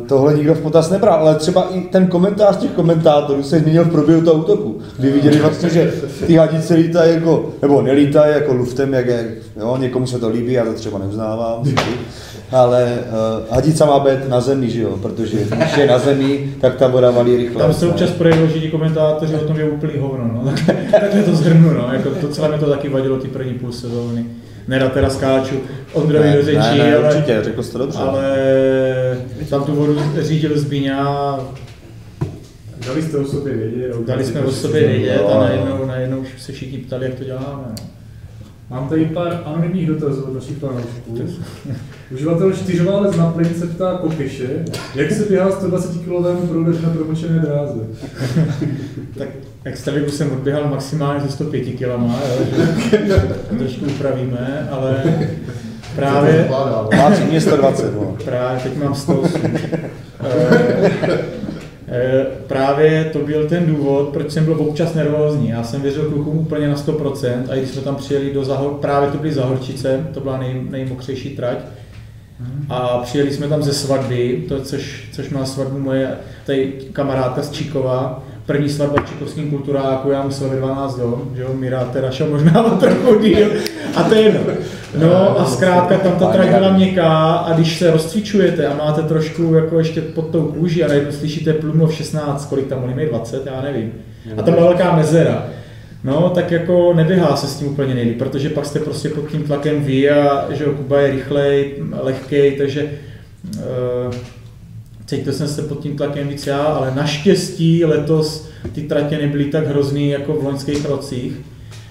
[0.00, 3.84] uh, tohle nikdo v potaz nebral, ale třeba i ten komentář těch komentátorů se změnil
[3.84, 5.92] v průběhu toho útoku, kdy viděli vlastně, že
[6.26, 10.52] ty hadice lítají jako, nebo nelítají jako luftem, jak je, jo, někomu se to líbí,
[10.52, 11.64] já to třeba neuznávám.
[12.52, 12.98] ale
[13.48, 16.88] uh, hadica má být na zemi, že jo, protože když je na zemi, tak ta
[16.88, 17.62] voda valí rychle.
[17.62, 20.52] Tam se občas projevilo, že ti komentátoři o tom je úplný hovno, no.
[20.66, 21.88] Takhle, takhle to zhrnu, no.
[21.92, 24.26] Jako to celé mi to taky vadilo ty první půl sezóny.
[24.68, 25.54] Nerad teda skáču
[25.92, 27.98] Ondrovi ne, do řečí, ne, ne, ale, určitě, řekl jsi to dobře.
[27.98, 28.36] ale
[29.50, 31.38] tam tu vodu řídil Zbíňa,
[32.86, 33.96] Dali jste o sobě vědět.
[34.06, 35.40] dali jsme o sobě vědět a jo.
[35.40, 37.64] najednou, najednou už se všichni ptali, jak to děláme.
[37.68, 38.01] No.
[38.72, 41.18] Mám tady pár anonymních dotazů od našich fanoušků.
[42.10, 47.38] Uživatel čtyřválec na plyn se ptá Kokyše, jak se běhá 120 kg proudež na promočené
[47.38, 47.80] dráze.
[49.18, 49.28] Tak
[49.64, 51.82] extraligu jsem odběhal maximálně ze 105 kg,
[53.58, 55.02] trošku upravíme, ale
[55.96, 56.48] právě,
[56.96, 58.16] Má mě 120, no.
[58.24, 59.40] právě teď mám 108.
[63.04, 65.48] To byl ten důvod, proč jsem byl občas nervózní.
[65.48, 69.10] Já jsem věřil klukům úplně na 100% a když jsme tam přijeli do Zahor, právě
[69.10, 71.58] to byly Zahorčice, to byla nej, nejmokřejší trať,
[72.68, 76.10] a přijeli jsme tam ze svatby, to, což, což má svatbu moje
[76.46, 81.42] tady kamarádka z Číkova, první svatba v číkovském kulturáku, já musel ve 12 dom, že
[81.42, 83.48] jo, Mira teda šel možná o trochu díl,
[83.94, 84.40] a to je jedno.
[84.98, 89.54] No a zkrátka tam ta trať byla měkká a když se rozcvičujete a máte trošku
[89.54, 93.46] jako ještě pod tou kůží a najednou slyšíte plumov 16, kolik tam oni mají 20,
[93.46, 93.92] já nevím.
[94.36, 95.46] A tam byla velká mezera.
[96.04, 99.42] No, tak jako neběhá se s tím úplně nejlíp, protože pak jste prostě pod tím
[99.42, 102.90] tlakem vy a že jo, Kuba je rychlej, lehkej, takže
[103.56, 104.14] uh,
[105.16, 109.66] cítil jsem se pod tím tlakem víc já, ale naštěstí letos ty tratě nebyly tak
[109.66, 111.32] hrozný jako v loňských rocích.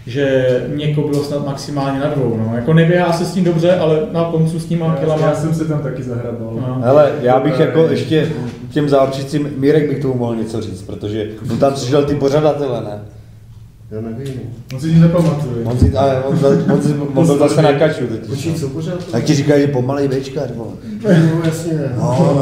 [0.07, 2.37] že Měko bylo snad maximálně na dvou.
[2.37, 2.55] No.
[2.55, 5.27] Jako neběhá se s tím dobře, ale na koncu s těma Já, kilama.
[5.27, 6.53] já jsem se tam taky zahrabal.
[6.67, 6.81] No.
[6.83, 8.31] Hele, já bych jako ještě
[8.69, 12.99] těm zápřicím, Mírek bych tomu mohl něco říct, protože on tam přišel ty pořadatele, ne?
[13.91, 14.33] Já nevím.
[14.73, 15.65] On si nic nepamatuje.
[15.65, 16.39] On, si, ale on,
[16.73, 18.27] on, si, on byl zase na kaču totiž.
[18.29, 19.11] Počkej, co pořád?
[19.11, 20.71] Tak ti říkají, že pomalej bečkař, vole.
[21.03, 21.09] No
[21.45, 21.71] jasně.
[21.97, 22.33] No, no,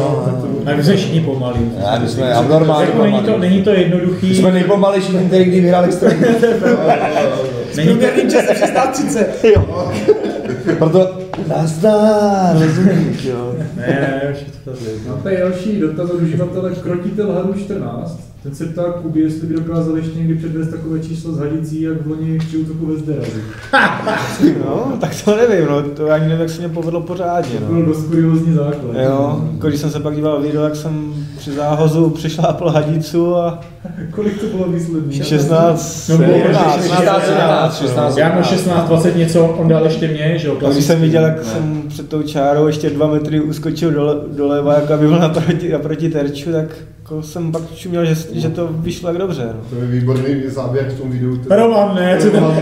[0.65, 0.71] no.
[0.71, 1.71] A my jsme všichni pomalí.
[1.79, 4.29] Já, my jsme abnormálně Jako není to, není to jednoduchý.
[4.29, 6.25] My jsme nejpomalejší tým, který kdy vyhrál extraligu.
[7.75, 10.75] Není to, časem 16.30.
[10.77, 13.55] Proto nazdár, rozumíš, jo.
[13.75, 14.91] ne, ne, už je to tady.
[15.07, 18.28] Mám tady další dotaz od uživatele Krotitel Hadu 14.
[18.43, 22.01] Ten se ptá Kuby, jestli by dokázal ještě někdy předvést takové číslo z hadicí, jak
[22.01, 23.41] v loni při útoku ve Zderazi.
[24.65, 27.73] No, tak to nevím, no, to ani nevím, jak se mě povedlo pořádně, To no.
[27.75, 28.95] byl dost kuriozní základ.
[29.03, 33.59] Jo, jako když jsem se pak díval video, jak jsem při záhozu přišlápl hadicu a
[34.11, 35.23] Kolik to bylo výsledný?
[35.23, 38.17] 16, No, bylo 17, 16, 17, 16.
[38.17, 41.23] Já mám 16, 20 něco, on dal ještě mě, že jo, A když jsem viděl,
[41.23, 45.69] jak jsem před tou čárou ještě dva metry uskočil dole, doleva, jako aby byl naproti,
[45.71, 46.65] naproti terču, tak
[47.09, 49.49] jako jsem pak čuměl, že, že to vyšlo jak dobře.
[49.55, 49.61] No.
[49.69, 51.37] To je výborný záběr v tom videu.
[51.37, 52.57] to- Roman, ne, co tam.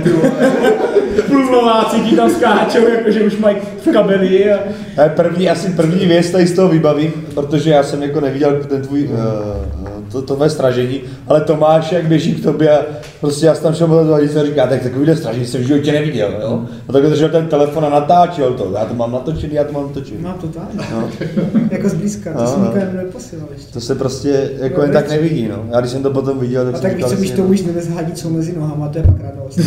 [1.28, 4.60] Pluvlováci ti tam skáčou, jakože už mají v kabeli a...
[4.98, 8.82] Ale první, asi první věc tady z toho vybavím, protože já jsem jako neviděl ten
[8.82, 12.82] tvůj, uh, to, to tvé stražení, ale Tomáš, jak běží k tobě a
[13.22, 16.62] prostě já jsem tam šel a říká, tak takovýhle stražení jsem v životě neviděl, jo.
[16.90, 19.88] A takhle držel ten telefon a natáčel to, já to mám natočený, já to mám
[19.88, 20.22] natočený.
[20.22, 20.92] Mám to tak.
[20.92, 21.10] No.
[21.72, 22.68] Jako zblízka, to No, jsem no.
[22.68, 23.74] nikomu neposílal ještě.
[23.74, 25.66] To se prostě jako jen tak nevidí, no.
[25.72, 27.48] Já když jsem to potom viděl, tak A jsem tak víš, co když to no,
[27.48, 29.60] už nevez hadicou mezi nohama, to je pak radost.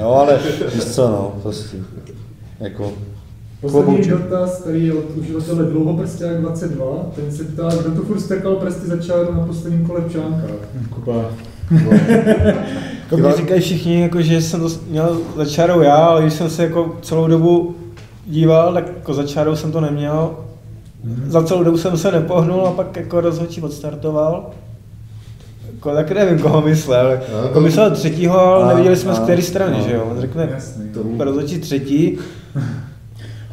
[0.00, 0.38] Jo, ale
[0.74, 1.76] víš co, no, prostě.
[2.60, 2.92] Jako,
[3.64, 4.12] Poslední Klobouček.
[4.30, 8.86] dotaz, který je od uživatele Dlouhoprsták 22, ten se ptá, kdo tu furt strkal prsty
[8.86, 10.90] za čáru na posledním kole v.
[10.90, 11.24] Kuba.
[13.04, 16.50] Jako mě říkají všichni, jako, že jsem to měl za čárou já, ale když jsem
[16.50, 17.74] se jako celou dobu
[18.26, 20.30] díval, tak jako za čárou jsem to neměl.
[21.26, 24.50] Za celou dobu jsem se nepohnul a pak jako rozhodčí odstartoval.
[25.74, 27.18] Jako, tak nevím, koho myslel.
[27.42, 30.08] Jako myslel třetího, ale A- neviděli jsme z a- které strany, a- že jo.
[30.10, 30.84] On řekne, Jasný.
[31.18, 32.18] rozhodčí třetí.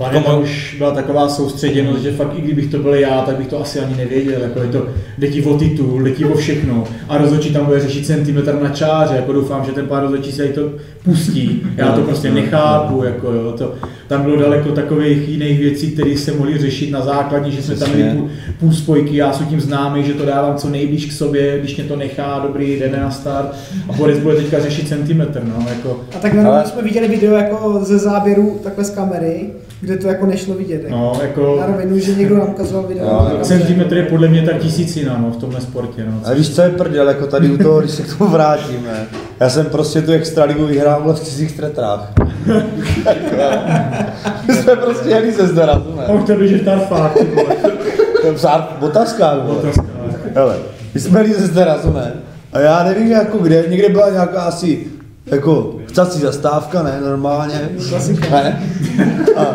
[0.01, 3.47] Hlavně tam už byla taková soustředěnost, že fakt i kdybych to byl já, tak bych
[3.47, 4.41] to asi ani nevěděl.
[4.41, 4.85] Jako je to,
[5.17, 6.83] jde ti o titul, jde ti o všechno.
[7.09, 9.15] A rozhodčí tam bude řešit centimetr na čáře.
[9.15, 10.69] Jako doufám, že ten pár rozhodčí se jí to
[11.03, 11.61] pustí.
[11.77, 13.03] Já to prostě nechápu.
[13.03, 13.73] Jako jo, to,
[14.07, 17.89] tam bylo daleko takových jiných věcí, které se mohly řešit na základní, že jsme tam
[17.95, 21.59] měli půl, půl spojky, já jsem tím známý, že to dávám co nejblíž k sobě,
[21.59, 23.55] když mě to nechá, dobrý, jdeme na start.
[23.89, 25.41] A Boris bude teďka řešit centimetr.
[25.43, 29.49] No, jako, A tak na Ale- jsme viděli video jako ze záběru takhle z kamery,
[29.82, 30.84] kde to jako nešlo vidět.
[30.84, 30.96] Jako.
[30.96, 33.08] no, jako, Na rovinu, že někdo nám ukazoval video.
[33.08, 33.44] Kameře.
[33.44, 36.06] Centimetr je podle mě ta tisícina no, v tomhle sportě.
[36.06, 36.22] No.
[36.24, 39.08] A víš, co je prdel, jako tady u toho, když se k tomu vrátíme.
[39.39, 42.12] Já jsem prostě tu extraligu vyhrál v cizích tretrách.
[44.48, 46.20] My jsme prostě jeli ze zdarazu, A ne?
[46.20, 47.56] už to běží tarfák, ty vole.
[48.80, 49.34] Otázka.
[50.36, 50.56] Hele,
[50.94, 52.13] my jsme jeli ze ne?
[52.54, 54.80] A já nevím jako kde, někde byla nějaká asi
[55.26, 57.69] jako vcací zastávka, ne, normálně.
[58.32, 58.63] Ne?
[59.38, 59.45] A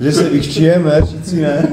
[0.00, 1.68] že se vychčijeme, říci ne.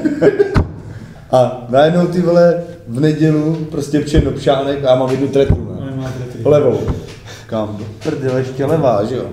[1.30, 5.76] A najednou ty vole v nedělu prostě přijem do pšánek a já mám jednu tretru,
[5.80, 5.92] ne?
[6.44, 6.80] Levou.
[7.52, 7.76] Kam?
[7.78, 9.24] Do prdele, ještě levá, že jo?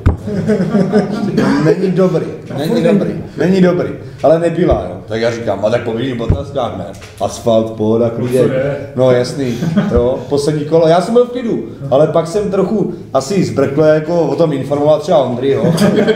[1.66, 2.26] Není dobrý,
[2.58, 3.90] není dobrý, není dobrý,
[4.24, 4.98] ale nebyla, jo.
[5.08, 6.86] Tak já říkám, a tak po vidím otázkách, ne?
[7.22, 8.50] Asfalt, pohoda, klidě.
[8.96, 9.58] No jasný,
[9.92, 14.22] jo, poslední kolo, já jsem byl v klidu, ale pak jsem trochu asi zbrkle jako
[14.22, 15.74] o tom informoval třeba Ondry, jo.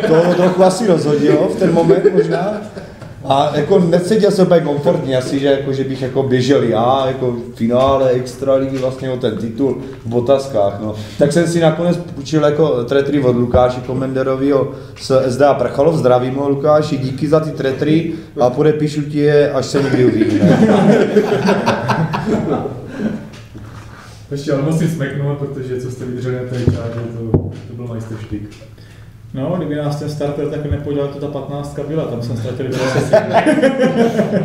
[0.08, 2.62] To trochu asi rozhodilo v ten moment možná.
[3.26, 7.32] A jako necítil se úplně komfortně asi, že, jako, že bych jako běžel já, jako
[7.32, 10.96] v finále extraligy vlastně o ten titul v otázkách, no.
[11.20, 16.50] Tak jsem si nakonec půjčil jako tretry od Lukáše Komenderovýho z SDA Prchalov, zdravím ho
[16.50, 20.60] Lukáši, díky za ty tretry a podepíšu ti je, až se někdy uvidíme.
[24.32, 27.00] Ještě ale musím smeknout, protože co jste vydrželi na té čáře,
[27.32, 28.73] to, to byl majsterštyk.
[29.36, 33.24] No, kdyby nás ten starter tak nepodělal, to ta 15 byla, tam jsem ztratil 20.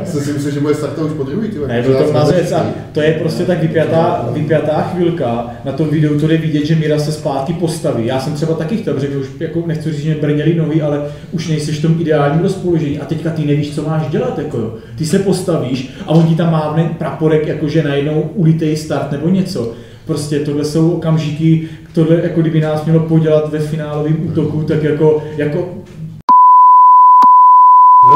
[0.05, 1.59] Jsem si myslel, že bude startovat už po druhý, ty.
[1.67, 5.51] Ne, byl to mazec a to je prostě tak vypjatá, vypjatá chvilka.
[5.65, 8.07] Na tom videu to jde vidět, že Mira se zpátky postaví.
[8.07, 11.07] Já jsem třeba taky chtěl, protože už jako nechci říct, že mě brněly nohy, ale
[11.33, 14.39] už nejseš v tom ideálním rozpoložení a teďka ty nevíš, co máš dělat.
[14.39, 14.75] Jako jo.
[14.99, 19.73] Ty se postavíš a on ti tam mávne praporek, jakože najednou ulitej start nebo něco.
[20.07, 25.23] Prostě tohle jsou okamžiky, tohle jako kdyby nás mělo podělat ve finálovém útoku, tak jako,
[25.37, 25.75] jako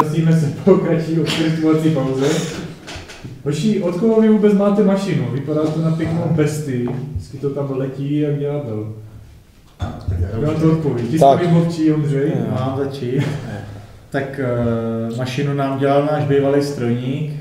[0.00, 2.26] Vracíme se po kratší odkrytovací pauze.
[3.44, 5.28] Hoši, od koho vy vůbec máte mašinu?
[5.32, 6.88] Vypadá to na pěknou besty.
[7.14, 8.92] Vždycky to tam letí jak ďábel.
[10.42, 11.06] Já to odpovím.
[11.06, 11.42] Ty Tak.
[11.42, 12.32] jsi mluvčí, Ondřej.
[12.60, 13.22] Mám začít.
[14.10, 14.40] Tak
[15.10, 17.32] uh, mašinu nám dělal náš bývalý strojník,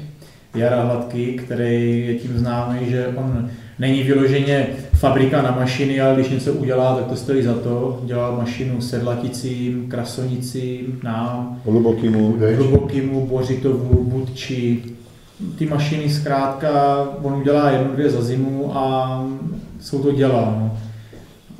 [0.55, 3.49] Jara Hladký, který je tím známý, že on
[3.79, 4.67] není vyloženě
[5.01, 8.01] fabrika na mašiny, ale když něco udělá, tak to stojí za to.
[8.03, 12.37] Dělal mašinu sedlaticím, krasonicím, nám, Hlubokýmu.
[12.55, 14.83] Hlubokýmu, Bořitovu, Budči.
[15.57, 19.25] Ty mašiny zkrátka, on udělá jednu, dvě za zimu a
[19.79, 20.55] jsou to dělá.
[20.59, 20.77] No.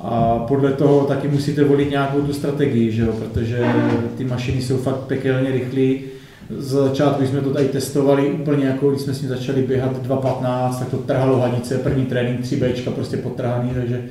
[0.00, 3.12] A podle toho taky musíte volit nějakou tu strategii, že jo?
[3.12, 3.72] protože
[4.16, 6.11] ty mašiny jsou fakt pekelně rychlé.
[6.50, 10.78] Z začátku, jsme to tady testovali, úplně jako když jsme s ním začali běhat 2.15,
[10.78, 14.04] tak to trhalo hadice, první trénink 3Bčka prostě potrhaný, takže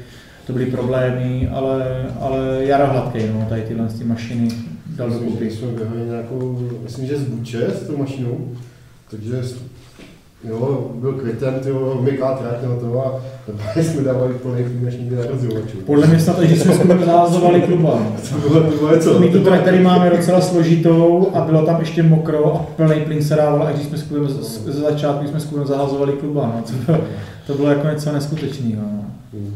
[0.47, 4.47] to byly problémy, ale, ale Jara hladký, no, tady tyhle ty mašiny
[4.95, 5.49] dal do Myslím, kupy.
[5.49, 8.51] že jsme běhali nějakou, myslím, že z Buče s tou mašinou,
[9.11, 9.41] takže
[10.43, 11.69] jo, byl květen, ty
[12.01, 15.77] miká trať na to a normálně jsme dávali plný než nikdy na rozdělovačů.
[15.85, 17.99] Podle mě snad, že jsme skoro zahazovali kluba.
[18.29, 19.19] To bylo, to bylo co?
[19.19, 23.23] My tu trať tady máme docela složitou a bylo tam ještě mokro a plný plyn
[23.23, 26.53] se dával, a když jsme skoro z, začátku jsme skoro zahazovali kluba.
[26.55, 26.61] No.
[26.61, 27.07] To, bylo,
[27.47, 28.81] to bylo jako něco neskutečného.
[28.81, 29.05] No.
[29.33, 29.55] Hmm.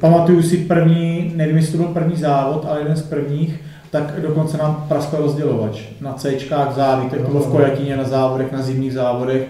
[0.00, 4.56] Pamatuju si první, nevím, jestli to byl první závod, ale jeden z prvních, tak dokonce
[4.56, 8.92] nám praskl rozdělovač na Cčkách záví, tak to bylo v Kojatině na závodech, na zimních
[8.92, 9.48] závodech,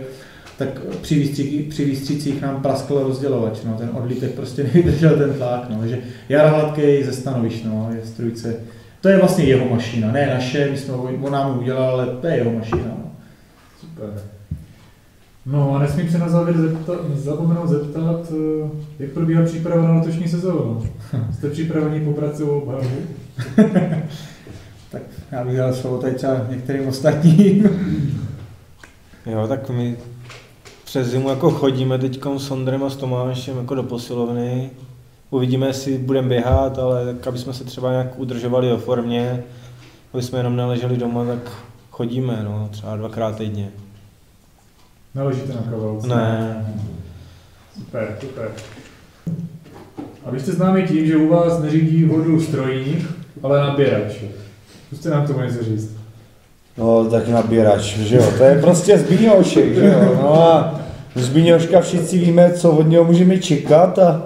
[0.59, 0.69] tak
[1.01, 5.79] při, výstři, při výstřicích nám praskl rozdělovač, no, ten odlítek prostě nevydržel ten tlak, no,
[5.79, 8.57] takže Jara Hladký ze stanovišť, no, je strujce.
[9.01, 12.27] To je vlastně jeho mašina, ne naše, my jsme, on nám ji udělal, ale to
[12.27, 12.83] je jeho mašina.
[12.87, 13.11] No.
[13.81, 14.23] Super.
[15.47, 20.29] No a nesmím se na závěr zeptat, zapomenout zeptat, eh, jak probíhá příprava na letošní
[20.29, 20.83] sezónu.
[21.35, 22.97] Jste připraveni poprat celou obhajobu?
[24.91, 27.69] Tak já bych dal slovo tady třeba některým ostatním.
[29.27, 29.97] Jo, tak my
[30.95, 34.71] přes zimu jako chodíme teď s Ondrem a s Tomášem jako do posilovny.
[35.31, 39.43] Uvidíme, jestli budeme běhat, ale tak, aby jsme se třeba nějak udržovali o formě,
[40.13, 41.53] aby jsme jenom neleželi doma, tak
[41.91, 43.71] chodíme, no, třeba dvakrát týdně.
[45.15, 46.09] Neležíte na kavalce?
[46.09, 46.67] Ne.
[47.75, 48.53] Super, super.
[50.25, 53.11] A vy jste známí tím, že u vás neřídí vodu strojník,
[53.43, 54.13] ale nabírač.
[54.87, 55.97] Zkuste nám tomu něco říct.
[56.79, 60.84] No, tak nabírač, že jo, to je prostě Zbíňošek, že jo, no a
[61.17, 64.23] Zbíňoška všichni víme, co od něho můžeme čekat a,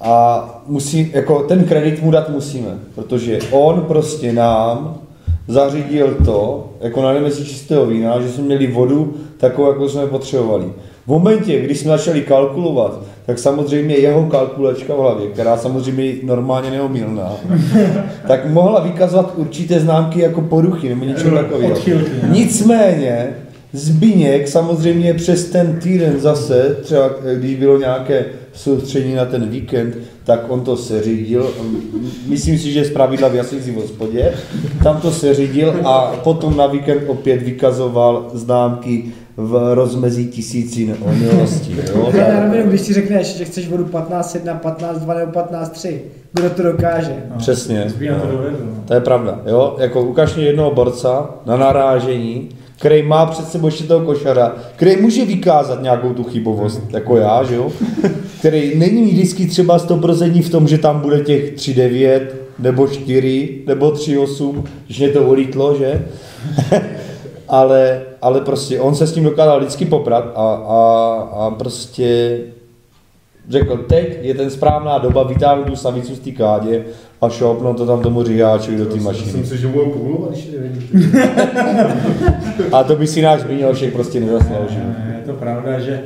[0.00, 4.98] a musí, jako ten kredit mu dát musíme, protože on prostě nám
[5.48, 10.64] zařídil to, jako na nemeci čistého vína, že jsme měli vodu takovou, jako jsme potřebovali.
[11.04, 16.70] V momentě, kdy jsme začali kalkulovat, tak samozřejmě jeho kalkulačka v hlavě, která samozřejmě normálně
[16.70, 17.32] neomylná,
[18.28, 21.74] tak mohla vykazovat určité známky jako poruchy nebo něco takového.
[21.96, 22.28] No.
[22.28, 23.34] Nicméně,
[23.72, 30.44] Zbíněk samozřejmě přes ten týden zase, třeba když bylo nějaké soustředění na ten víkend, tak
[30.48, 31.50] on to seřídil.
[32.26, 34.32] Myslím si, že z pravidla v Jasnici v hospodě.
[34.82, 39.04] Tam to seřídil a potom na víkend opět vykazoval známky
[39.36, 41.76] v rozmezí tisícin o milosti.
[41.94, 42.10] Jo?
[42.14, 45.70] Já na rovinu, když ti řekneš, že chceš vodu 15, 1, 15, 2 nebo 15,
[45.70, 46.02] 3,
[46.32, 47.16] kdo to dokáže?
[47.30, 47.36] No.
[47.38, 47.92] Přesně.
[48.10, 48.16] No.
[48.84, 49.76] To je pravda, jo?
[49.78, 52.48] Jako ukaž mi jednoho borca na narážení,
[52.80, 57.44] který má před sebou ještě toho košara, který může vykázat nějakou tu chybovost, jako já,
[57.44, 57.72] že jo?
[58.38, 62.20] Který není vždycky třeba 100% v tom, že tam bude těch 3,9,
[62.58, 66.06] nebo 4, nebo 3,8, když mě to ulítlo, že?
[67.48, 72.38] ale, ale prostě on se s tím dokázal vždycky poprat a, a, a prostě
[73.48, 76.84] řekl, teď je ten správná doba, vytáhnu tu savicu z té kádě
[77.20, 79.46] a šoupnout to tam tomu říháčovi do té Myslím mašiny.
[79.46, 79.68] si, že
[80.30, 81.12] když nevím.
[82.72, 84.78] A to by si náš Zbíňošek prostě nezasloužil.
[84.78, 86.00] Ne, Je to pravda, že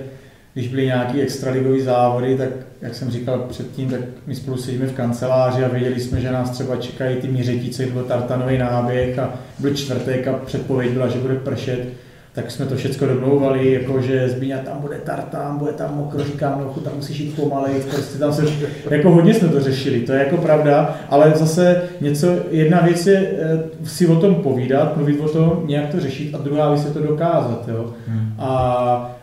[0.54, 2.48] když byly nějaký extraligový závody, tak
[2.82, 6.50] jak jsem říkal předtím, tak my spolu sedíme v kanceláři a věděli jsme, že nás
[6.50, 11.34] třeba čekají ty mířetíce, byl tartanový náběh a byl čtvrtek a předpověď byla, že bude
[11.34, 11.88] pršet,
[12.34, 16.60] tak jsme to všechno domlouvali, jako že Zbíňa tam bude tartán, bude tam mokro, říkám,
[16.60, 18.44] no tam musíš jít pomalej, prostě tam se,
[18.90, 23.32] jako hodně jsme to řešili, to je jako pravda, ale zase něco, jedna věc je
[23.38, 26.90] eh, si o tom povídat, mluvit o tom, nějak to řešit a druhá věc je
[26.90, 27.90] to dokázat, jo.
[28.38, 29.16] A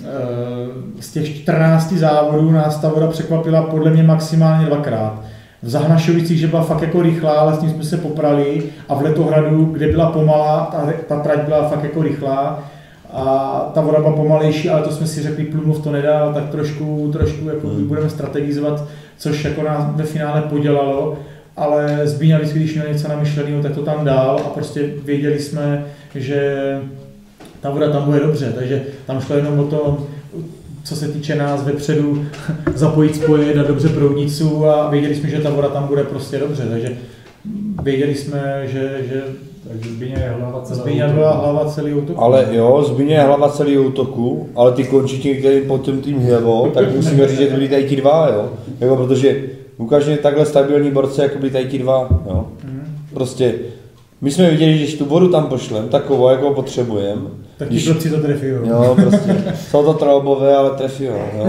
[0.00, 0.06] eh,
[1.00, 5.33] z těch 14 závodů nás ta voda překvapila podle mě maximálně dvakrát.
[5.64, 8.62] V Zahnašovicích, že byla fakt jako rychlá, ale s tím jsme se poprali.
[8.88, 12.64] A v Letohradu, kde byla pomalá, ta, ta trať byla fakt jako rychlá.
[13.12, 17.10] A ta voda byla pomalejší, ale to jsme si řekli, Plumov to nedá, tak trošku,
[17.12, 18.84] trošku jako budeme strategizovat,
[19.18, 21.18] což jako nás ve finále podělalo,
[21.56, 24.40] ale Zbíňa vždycky, když měl něco namyšleného, tak to tam dál.
[24.46, 25.84] A prostě věděli jsme,
[26.14, 26.78] že
[27.60, 30.06] ta voda tam bude dobře, takže tam šlo jenom o to
[30.84, 32.24] co se týče nás vepředu,
[32.74, 36.62] zapojit spoje, dát dobře proudnicu a věděli jsme, že ta voda tam bude prostě dobře,
[36.70, 36.96] takže
[37.82, 39.22] věděli jsme, že, že
[39.68, 40.64] Takže Zbýně je hlava
[41.14, 42.16] byla hlava celý útok.
[42.18, 46.94] Ale jo, Zbigněk je hlava celý útoku, ale ty končitiny, který potom tým hlevo, tak
[46.94, 48.50] musíme říct, že to byli tady ti dva, jo.
[48.80, 49.42] Jako protože
[49.78, 52.46] Lukáš je takhle stabilní borce, jako byli tady ti dva, jo.
[53.14, 53.54] Prostě
[54.20, 57.22] my jsme viděli, že když tu vodu tam pošlem, takovou, jako potřebujeme,
[57.58, 58.58] Tak ti blbci to trefí, jo.
[58.64, 61.46] jo, prostě, jsou to traubové, ale trefí, jo, jo.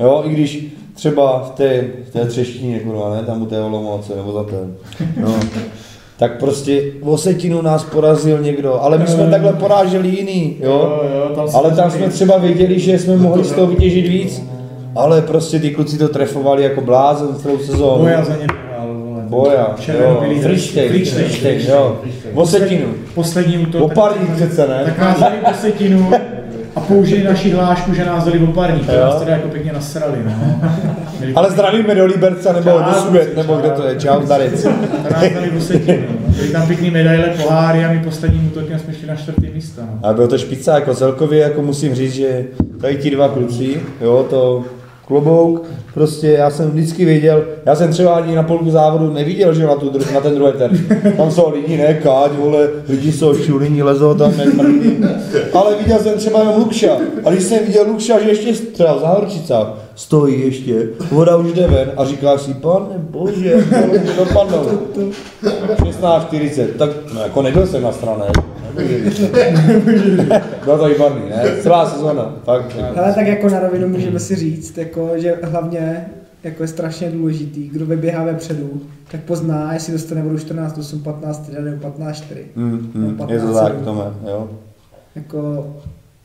[0.00, 4.16] Jo, i když třeba v té, v té třeštině, kurva, ne, tam u té Olomouce,
[4.16, 4.74] nebo za ten,
[5.20, 5.34] no.
[6.18, 10.70] Tak prostě v Osetinu nás porazil někdo, ale my jsme takhle poráželi jiný, jo.
[10.70, 14.42] Jo, jo, tam Ale tam jsme třeba věděli, že jsme mohli z toho vytěžit víc,
[14.94, 18.02] ale prostě ty kluci to trefovali jako blázen celou sezónu.
[18.02, 18.65] Boja za ně.
[19.28, 22.00] Boja, jo, Frištejn, Frištejn, jo.
[22.34, 22.86] V Osetinu.
[23.14, 23.82] Poslední útok.
[23.82, 24.82] Oparník přece, ne?
[24.84, 26.10] Tak nás dali desetinu
[26.76, 28.86] a použili naši hlášku, že nás dali oparník.
[28.86, 30.60] To nás teda jako pěkně nasrali, no.
[31.34, 34.62] Ale zdravíme do Liberce nebo do Subět, nebo kde to je, čau, Darec.
[34.62, 34.68] To
[35.12, 36.02] nás dali desetinu.
[36.10, 36.34] No.
[36.36, 39.80] Byly tam pěkný medaile, poháry a my posledním útokem jsme šli na čtvrtý místo.
[39.80, 39.98] No.
[40.02, 42.44] Ale bylo to špica, jako celkově, jako musím říct, že
[42.80, 44.64] tady ti dva kluci, jo, to
[45.06, 49.66] klobouk, prostě já jsem vždycky věděl, já jsem třeba ani na polku závodu neviděl, že
[49.66, 50.80] na, tu, na ten druhý terč.
[51.16, 55.04] Tam jsou lidi, ne, káť, vole, lidi jsou šulini, lezou tam, mrdí.
[55.52, 56.96] Ale viděl jsem třeba jenom Lukša.
[57.24, 61.66] A když jsem viděl Lukša, že ještě třeba v Záhorčicách stojí ještě, voda už jde
[61.66, 64.64] ven a říká si, pane bože, tohle mě dopadnou.
[65.74, 68.22] 16.40, tak no, jako nebyl jsem na straně.
[70.64, 71.44] Bylo to výborný, ne?
[71.62, 72.76] Celá sezóna, fakt.
[72.96, 76.06] Ale tak jako na rovinu můžeme si říct, jako, že hlavně
[76.44, 78.80] jako je strašně důležitý, kdo vyběhá vepředu,
[79.10, 82.44] tak pozná, jestli dostane vodu 14, 8, 15, 4 nebo 15, 4.
[82.56, 83.84] Mm, mm, No, je to 15 tak.
[83.84, 84.48] Tome, jo.
[85.14, 85.66] Jako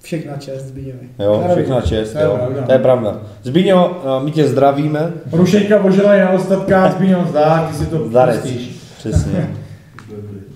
[0.02, 1.10] všechna čest Zbigněvi.
[1.20, 2.36] Jo, všechna čest, To je jo.
[2.38, 2.62] pravda.
[2.66, 3.22] To je pravda.
[3.44, 5.14] Zbíňo, my tě zdravíme.
[5.32, 8.42] Rušejka vožela i na ostatkách, Zbigněl zdá, ty si to Zdarec.
[8.42, 8.70] pustíš.
[8.98, 9.50] Přesně.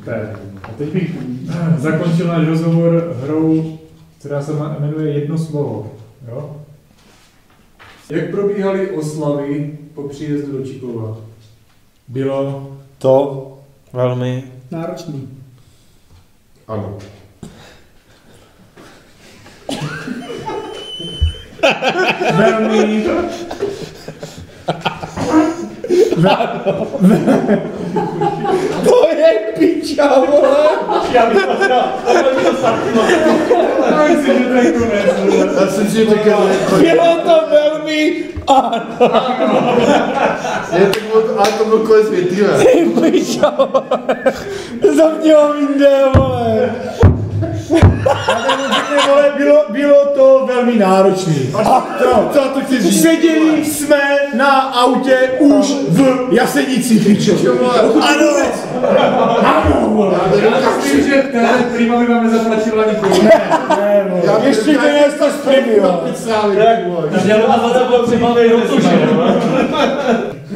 [0.06, 0.40] Tak.
[0.64, 1.16] A teď bych
[1.78, 3.78] zakončil náš rozhovor hrou,
[4.20, 5.92] která se jmenuje Jedno slovo.
[6.28, 6.56] Jo?
[8.10, 11.18] Jak probíhaly oslavy po příjezdu do Čikova?
[12.08, 13.52] Bylo To,
[13.94, 14.44] Velmi.
[14.72, 15.30] Náročný.
[16.68, 16.98] Ano.
[22.38, 23.06] Velmi,
[28.84, 30.50] to je piča, vole.
[31.12, 31.66] já bych to to
[33.90, 35.20] Já myslím, že to je konec.
[35.30, 35.50] vole.
[35.62, 36.50] Já jsem si říkal,
[36.80, 38.24] Bylo to velmi,
[40.80, 42.48] je to bylo, ale to bylo konec věty, ne?
[42.66, 43.84] ty piča, vole.
[44.98, 45.54] Za mě ho
[47.70, 49.32] jinde, vole.
[49.38, 51.50] bylo, bylo to velmi náročný.
[52.04, 53.02] Co, co to chci říct?
[53.02, 53.98] Seděli jsme
[54.38, 57.32] na autě už v Jasenicích, pičo.
[58.02, 58.26] Ano!
[60.44, 63.30] Já myslím, že ten prima by vám nezaplatil ani korunu.
[64.24, 65.86] Já Ještě to je to z premium.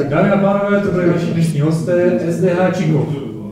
[0.03, 3.07] Dámy a pánové, to byli naši dnešní hosté SDH Čikov.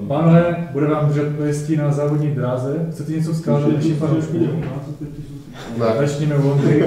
[0.07, 2.75] Pánové, bude vám držet pověstí na závodní dráze.
[2.91, 4.63] Chcete něco vzkázat našim fanouškům?
[5.99, 6.83] Začněme Ondry.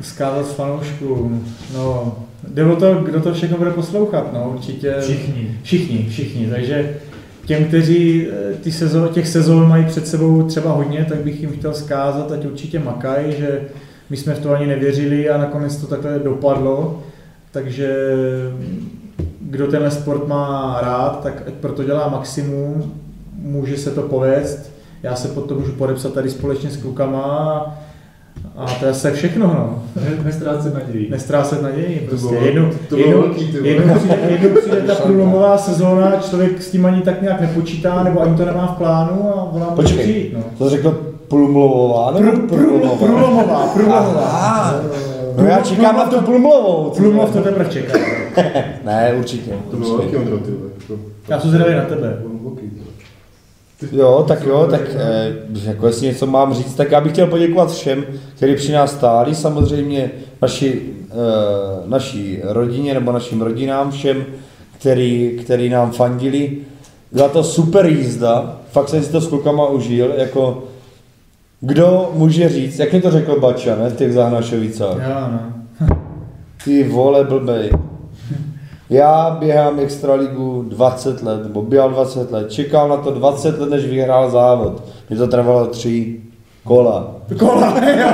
[0.00, 1.44] Vzkázat fanouškům,
[1.74, 2.16] no,
[2.48, 4.94] jde o to, kdo to všechno bude poslouchat, no, určitě.
[5.00, 5.58] Všichni.
[5.62, 6.96] Všichni, všichni, takže
[7.46, 11.50] těm, kteří eh, ty sezó, těch sezón mají před sebou třeba hodně, tak bych jim
[11.50, 13.60] chtěl vzkázat, ať určitě makají, že
[14.10, 17.02] my jsme v to ani nevěřili a nakonec to takhle dopadlo,
[17.50, 17.96] takže
[19.50, 22.92] kdo tenhle sport má rád, tak ať proto dělá maximum,
[23.42, 24.70] může se to povést,
[25.02, 27.20] já se pod to můžu podepsat tady společně s klukama
[28.56, 29.82] a, a to je asi všechno, no.
[29.96, 31.10] Ne- Nestrácet naději.
[31.10, 33.68] Nestrácet naději, prostě jednou, to bylo jednou, velký, ty vole.
[33.68, 38.20] jednou, přijde, jednou přijde ta průlomová sezóna, člověk s tím ani tak nějak nepočítá, nebo
[38.20, 40.40] ani to nemá v plánu a ona může Počkej, přijít, no.
[40.58, 41.00] to řekl
[42.20, 43.06] nebo Průlomová?
[43.06, 44.74] Průlomová, průlomová.
[45.38, 46.90] No já čekám na tu Plumlovou.
[46.90, 46.96] co?
[46.96, 47.98] Průlomov to teprve čeká.
[48.84, 49.50] Ne, určitě.
[49.70, 50.52] To bylo velký Ondro, ty
[51.28, 52.22] Já jsem zvědavý na tebe.
[53.92, 55.32] Jo, tak jo, tak eh,
[55.64, 58.04] jako jestli něco mám říct, tak já bych chtěl poděkovat všem,
[58.36, 60.10] kteří při nás stáli, samozřejmě
[60.42, 61.14] naši, eh,
[61.86, 64.24] naší rodině nebo našim rodinám, všem,
[64.78, 66.56] který, který nám fandili.
[67.12, 70.64] Byla to super jízda, fakt jsem si to s klukama užil, jako
[71.60, 75.40] kdo může říct, jak mi to řekl Bača, ne, v těch Zahnašovicách, Jo, no.
[76.64, 77.70] ty vole blbej.
[78.90, 83.84] Já běhám extraligu 20 let, nebo běhal 20 let, čekal na to 20 let, než
[83.84, 84.82] vyhrál závod.
[85.08, 86.20] Mě to trvalo 3.
[86.64, 87.10] Kola.
[87.38, 88.08] Kola, jo,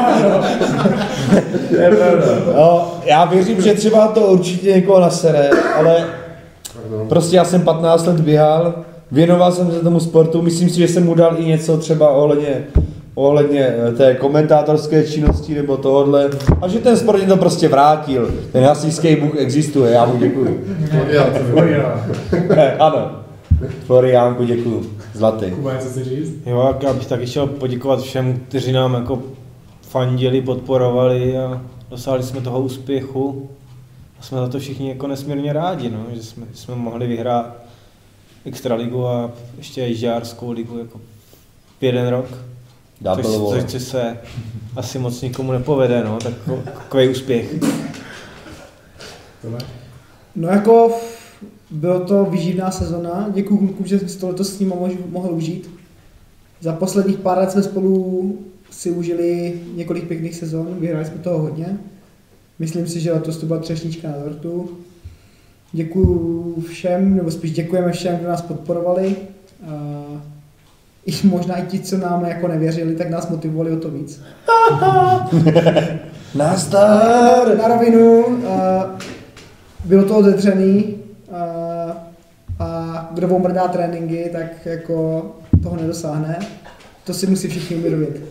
[1.80, 1.92] jo.
[2.56, 6.04] No, já věřím, že třeba to určitě někoho nasere, ale
[7.08, 8.74] prostě já jsem 15 let běhal,
[9.10, 12.64] věnoval jsem se tomu sportu, myslím si, že jsem mu dal i něco třeba ohledně,
[13.14, 16.30] ohledně eh, té komentátorské činnosti nebo tohodle
[16.62, 18.30] a že ten sport to prostě vrátil.
[18.52, 20.76] Ten hasičský bůh existuje, já mu děkuji.
[21.50, 22.06] Florian.
[22.78, 23.10] ano.
[23.86, 24.96] Floriánku děkuji.
[25.12, 25.50] Zlatý.
[25.50, 26.32] Kuba, něco chci říct?
[26.46, 29.22] Jo, já bych taky chtěl poděkovat všem, kteří nám jako
[29.82, 33.50] fandili, podporovali a dosáhli jsme toho úspěchu.
[34.20, 37.56] A jsme za to všichni jako nesmírně rádi, no, že jsme, jsme mohli vyhrát
[38.44, 41.00] Extraligu a ještě i Žárskou ligu jako
[41.80, 42.26] v jeden rok.
[43.00, 44.18] Double Což, což se
[44.76, 46.34] asi moc nikomu nepovede, no, tak
[46.64, 47.54] takový úspěch.
[50.36, 50.90] No jako
[51.70, 53.28] bylo to výživná sezona.
[53.34, 55.70] Děkuji klukům, že to letos s ním mohl, mohl užít.
[56.60, 58.38] Za posledních pár let jsme spolu
[58.70, 61.78] si užili několik pěkných sezon, vyhráli jsme toho hodně.
[62.58, 64.70] Myslím si, že letos to byla třešnička na dortu.
[65.72, 69.16] Děkuji všem, nebo spíš děkujeme všem, kdo nás podporovali.
[71.06, 74.22] I možná i ti, co nám jako nevěřili, tak nás motivovali o to víc.
[76.34, 77.58] Nazdar!
[77.58, 78.90] Na rovinu, a
[79.84, 80.96] bylo to odedřený
[81.32, 81.42] a,
[82.58, 85.26] a kdo omrdá tréninky, tak jako
[85.62, 86.38] toho nedosáhne.
[87.04, 88.22] To si musí všichni uvědomit.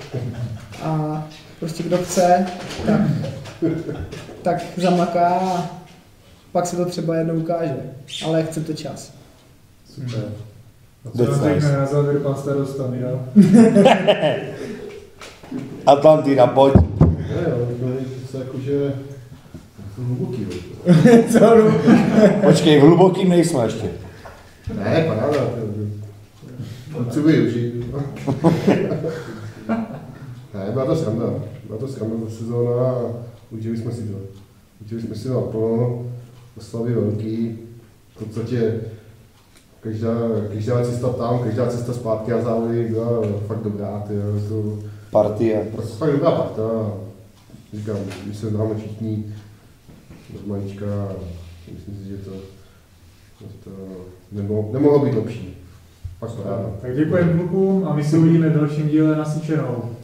[0.82, 1.24] A
[1.60, 2.46] prostě kdo chce,
[2.86, 3.02] tak,
[4.42, 5.70] tak zamaká a
[6.52, 7.76] pak se to třeba jednou ukáže.
[8.26, 9.14] Ale chce to čas.
[9.96, 10.24] Super.
[11.12, 11.54] Co nám That's nice.
[11.60, 13.10] řekne na závěr pan starosta, Mira?
[15.86, 16.74] Atlantina, pojď.
[16.76, 17.92] Ne, jo, bylo
[18.32, 18.94] se jako, že
[19.96, 20.50] jsem hluboký, jo.
[22.44, 23.90] Počkej, v hlubokým nejsme ještě.
[24.78, 25.38] Ne, paráda.
[25.38, 27.74] to- Co využít?
[30.54, 31.26] ne, byla to sranda.
[31.68, 33.02] Byla to sranda ta sezóna a
[33.52, 34.18] užili jsme si to.
[34.86, 36.06] Užili jsme si to naplno,
[36.58, 37.60] oslavy velký.
[38.16, 38.82] V podstatě
[39.84, 40.10] každá,
[40.54, 43.10] každá cesta tam, každá cesta zpátky na závody byla
[43.48, 44.04] fakt dobrá.
[44.08, 44.14] Ty,
[44.50, 44.80] to,
[45.12, 45.68] Partie.
[45.76, 46.64] fakt, fakt dobrá parta.
[47.74, 49.26] Říkám, když se známe všichni
[50.36, 50.86] od malička,
[51.74, 52.32] myslím si, že to,
[53.40, 53.70] že to
[54.32, 55.58] nemohlo, nemohlo být lepší.
[56.20, 56.70] Fakt paráda.
[56.82, 59.96] Tak děkujeme klukům a my se uvidíme v dalším díle na Sičenou.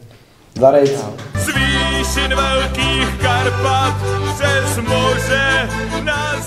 [0.58, 1.04] Zarejc.
[1.34, 3.94] Z výšin velkých Karpat
[4.34, 5.68] přes moře
[6.04, 6.42] na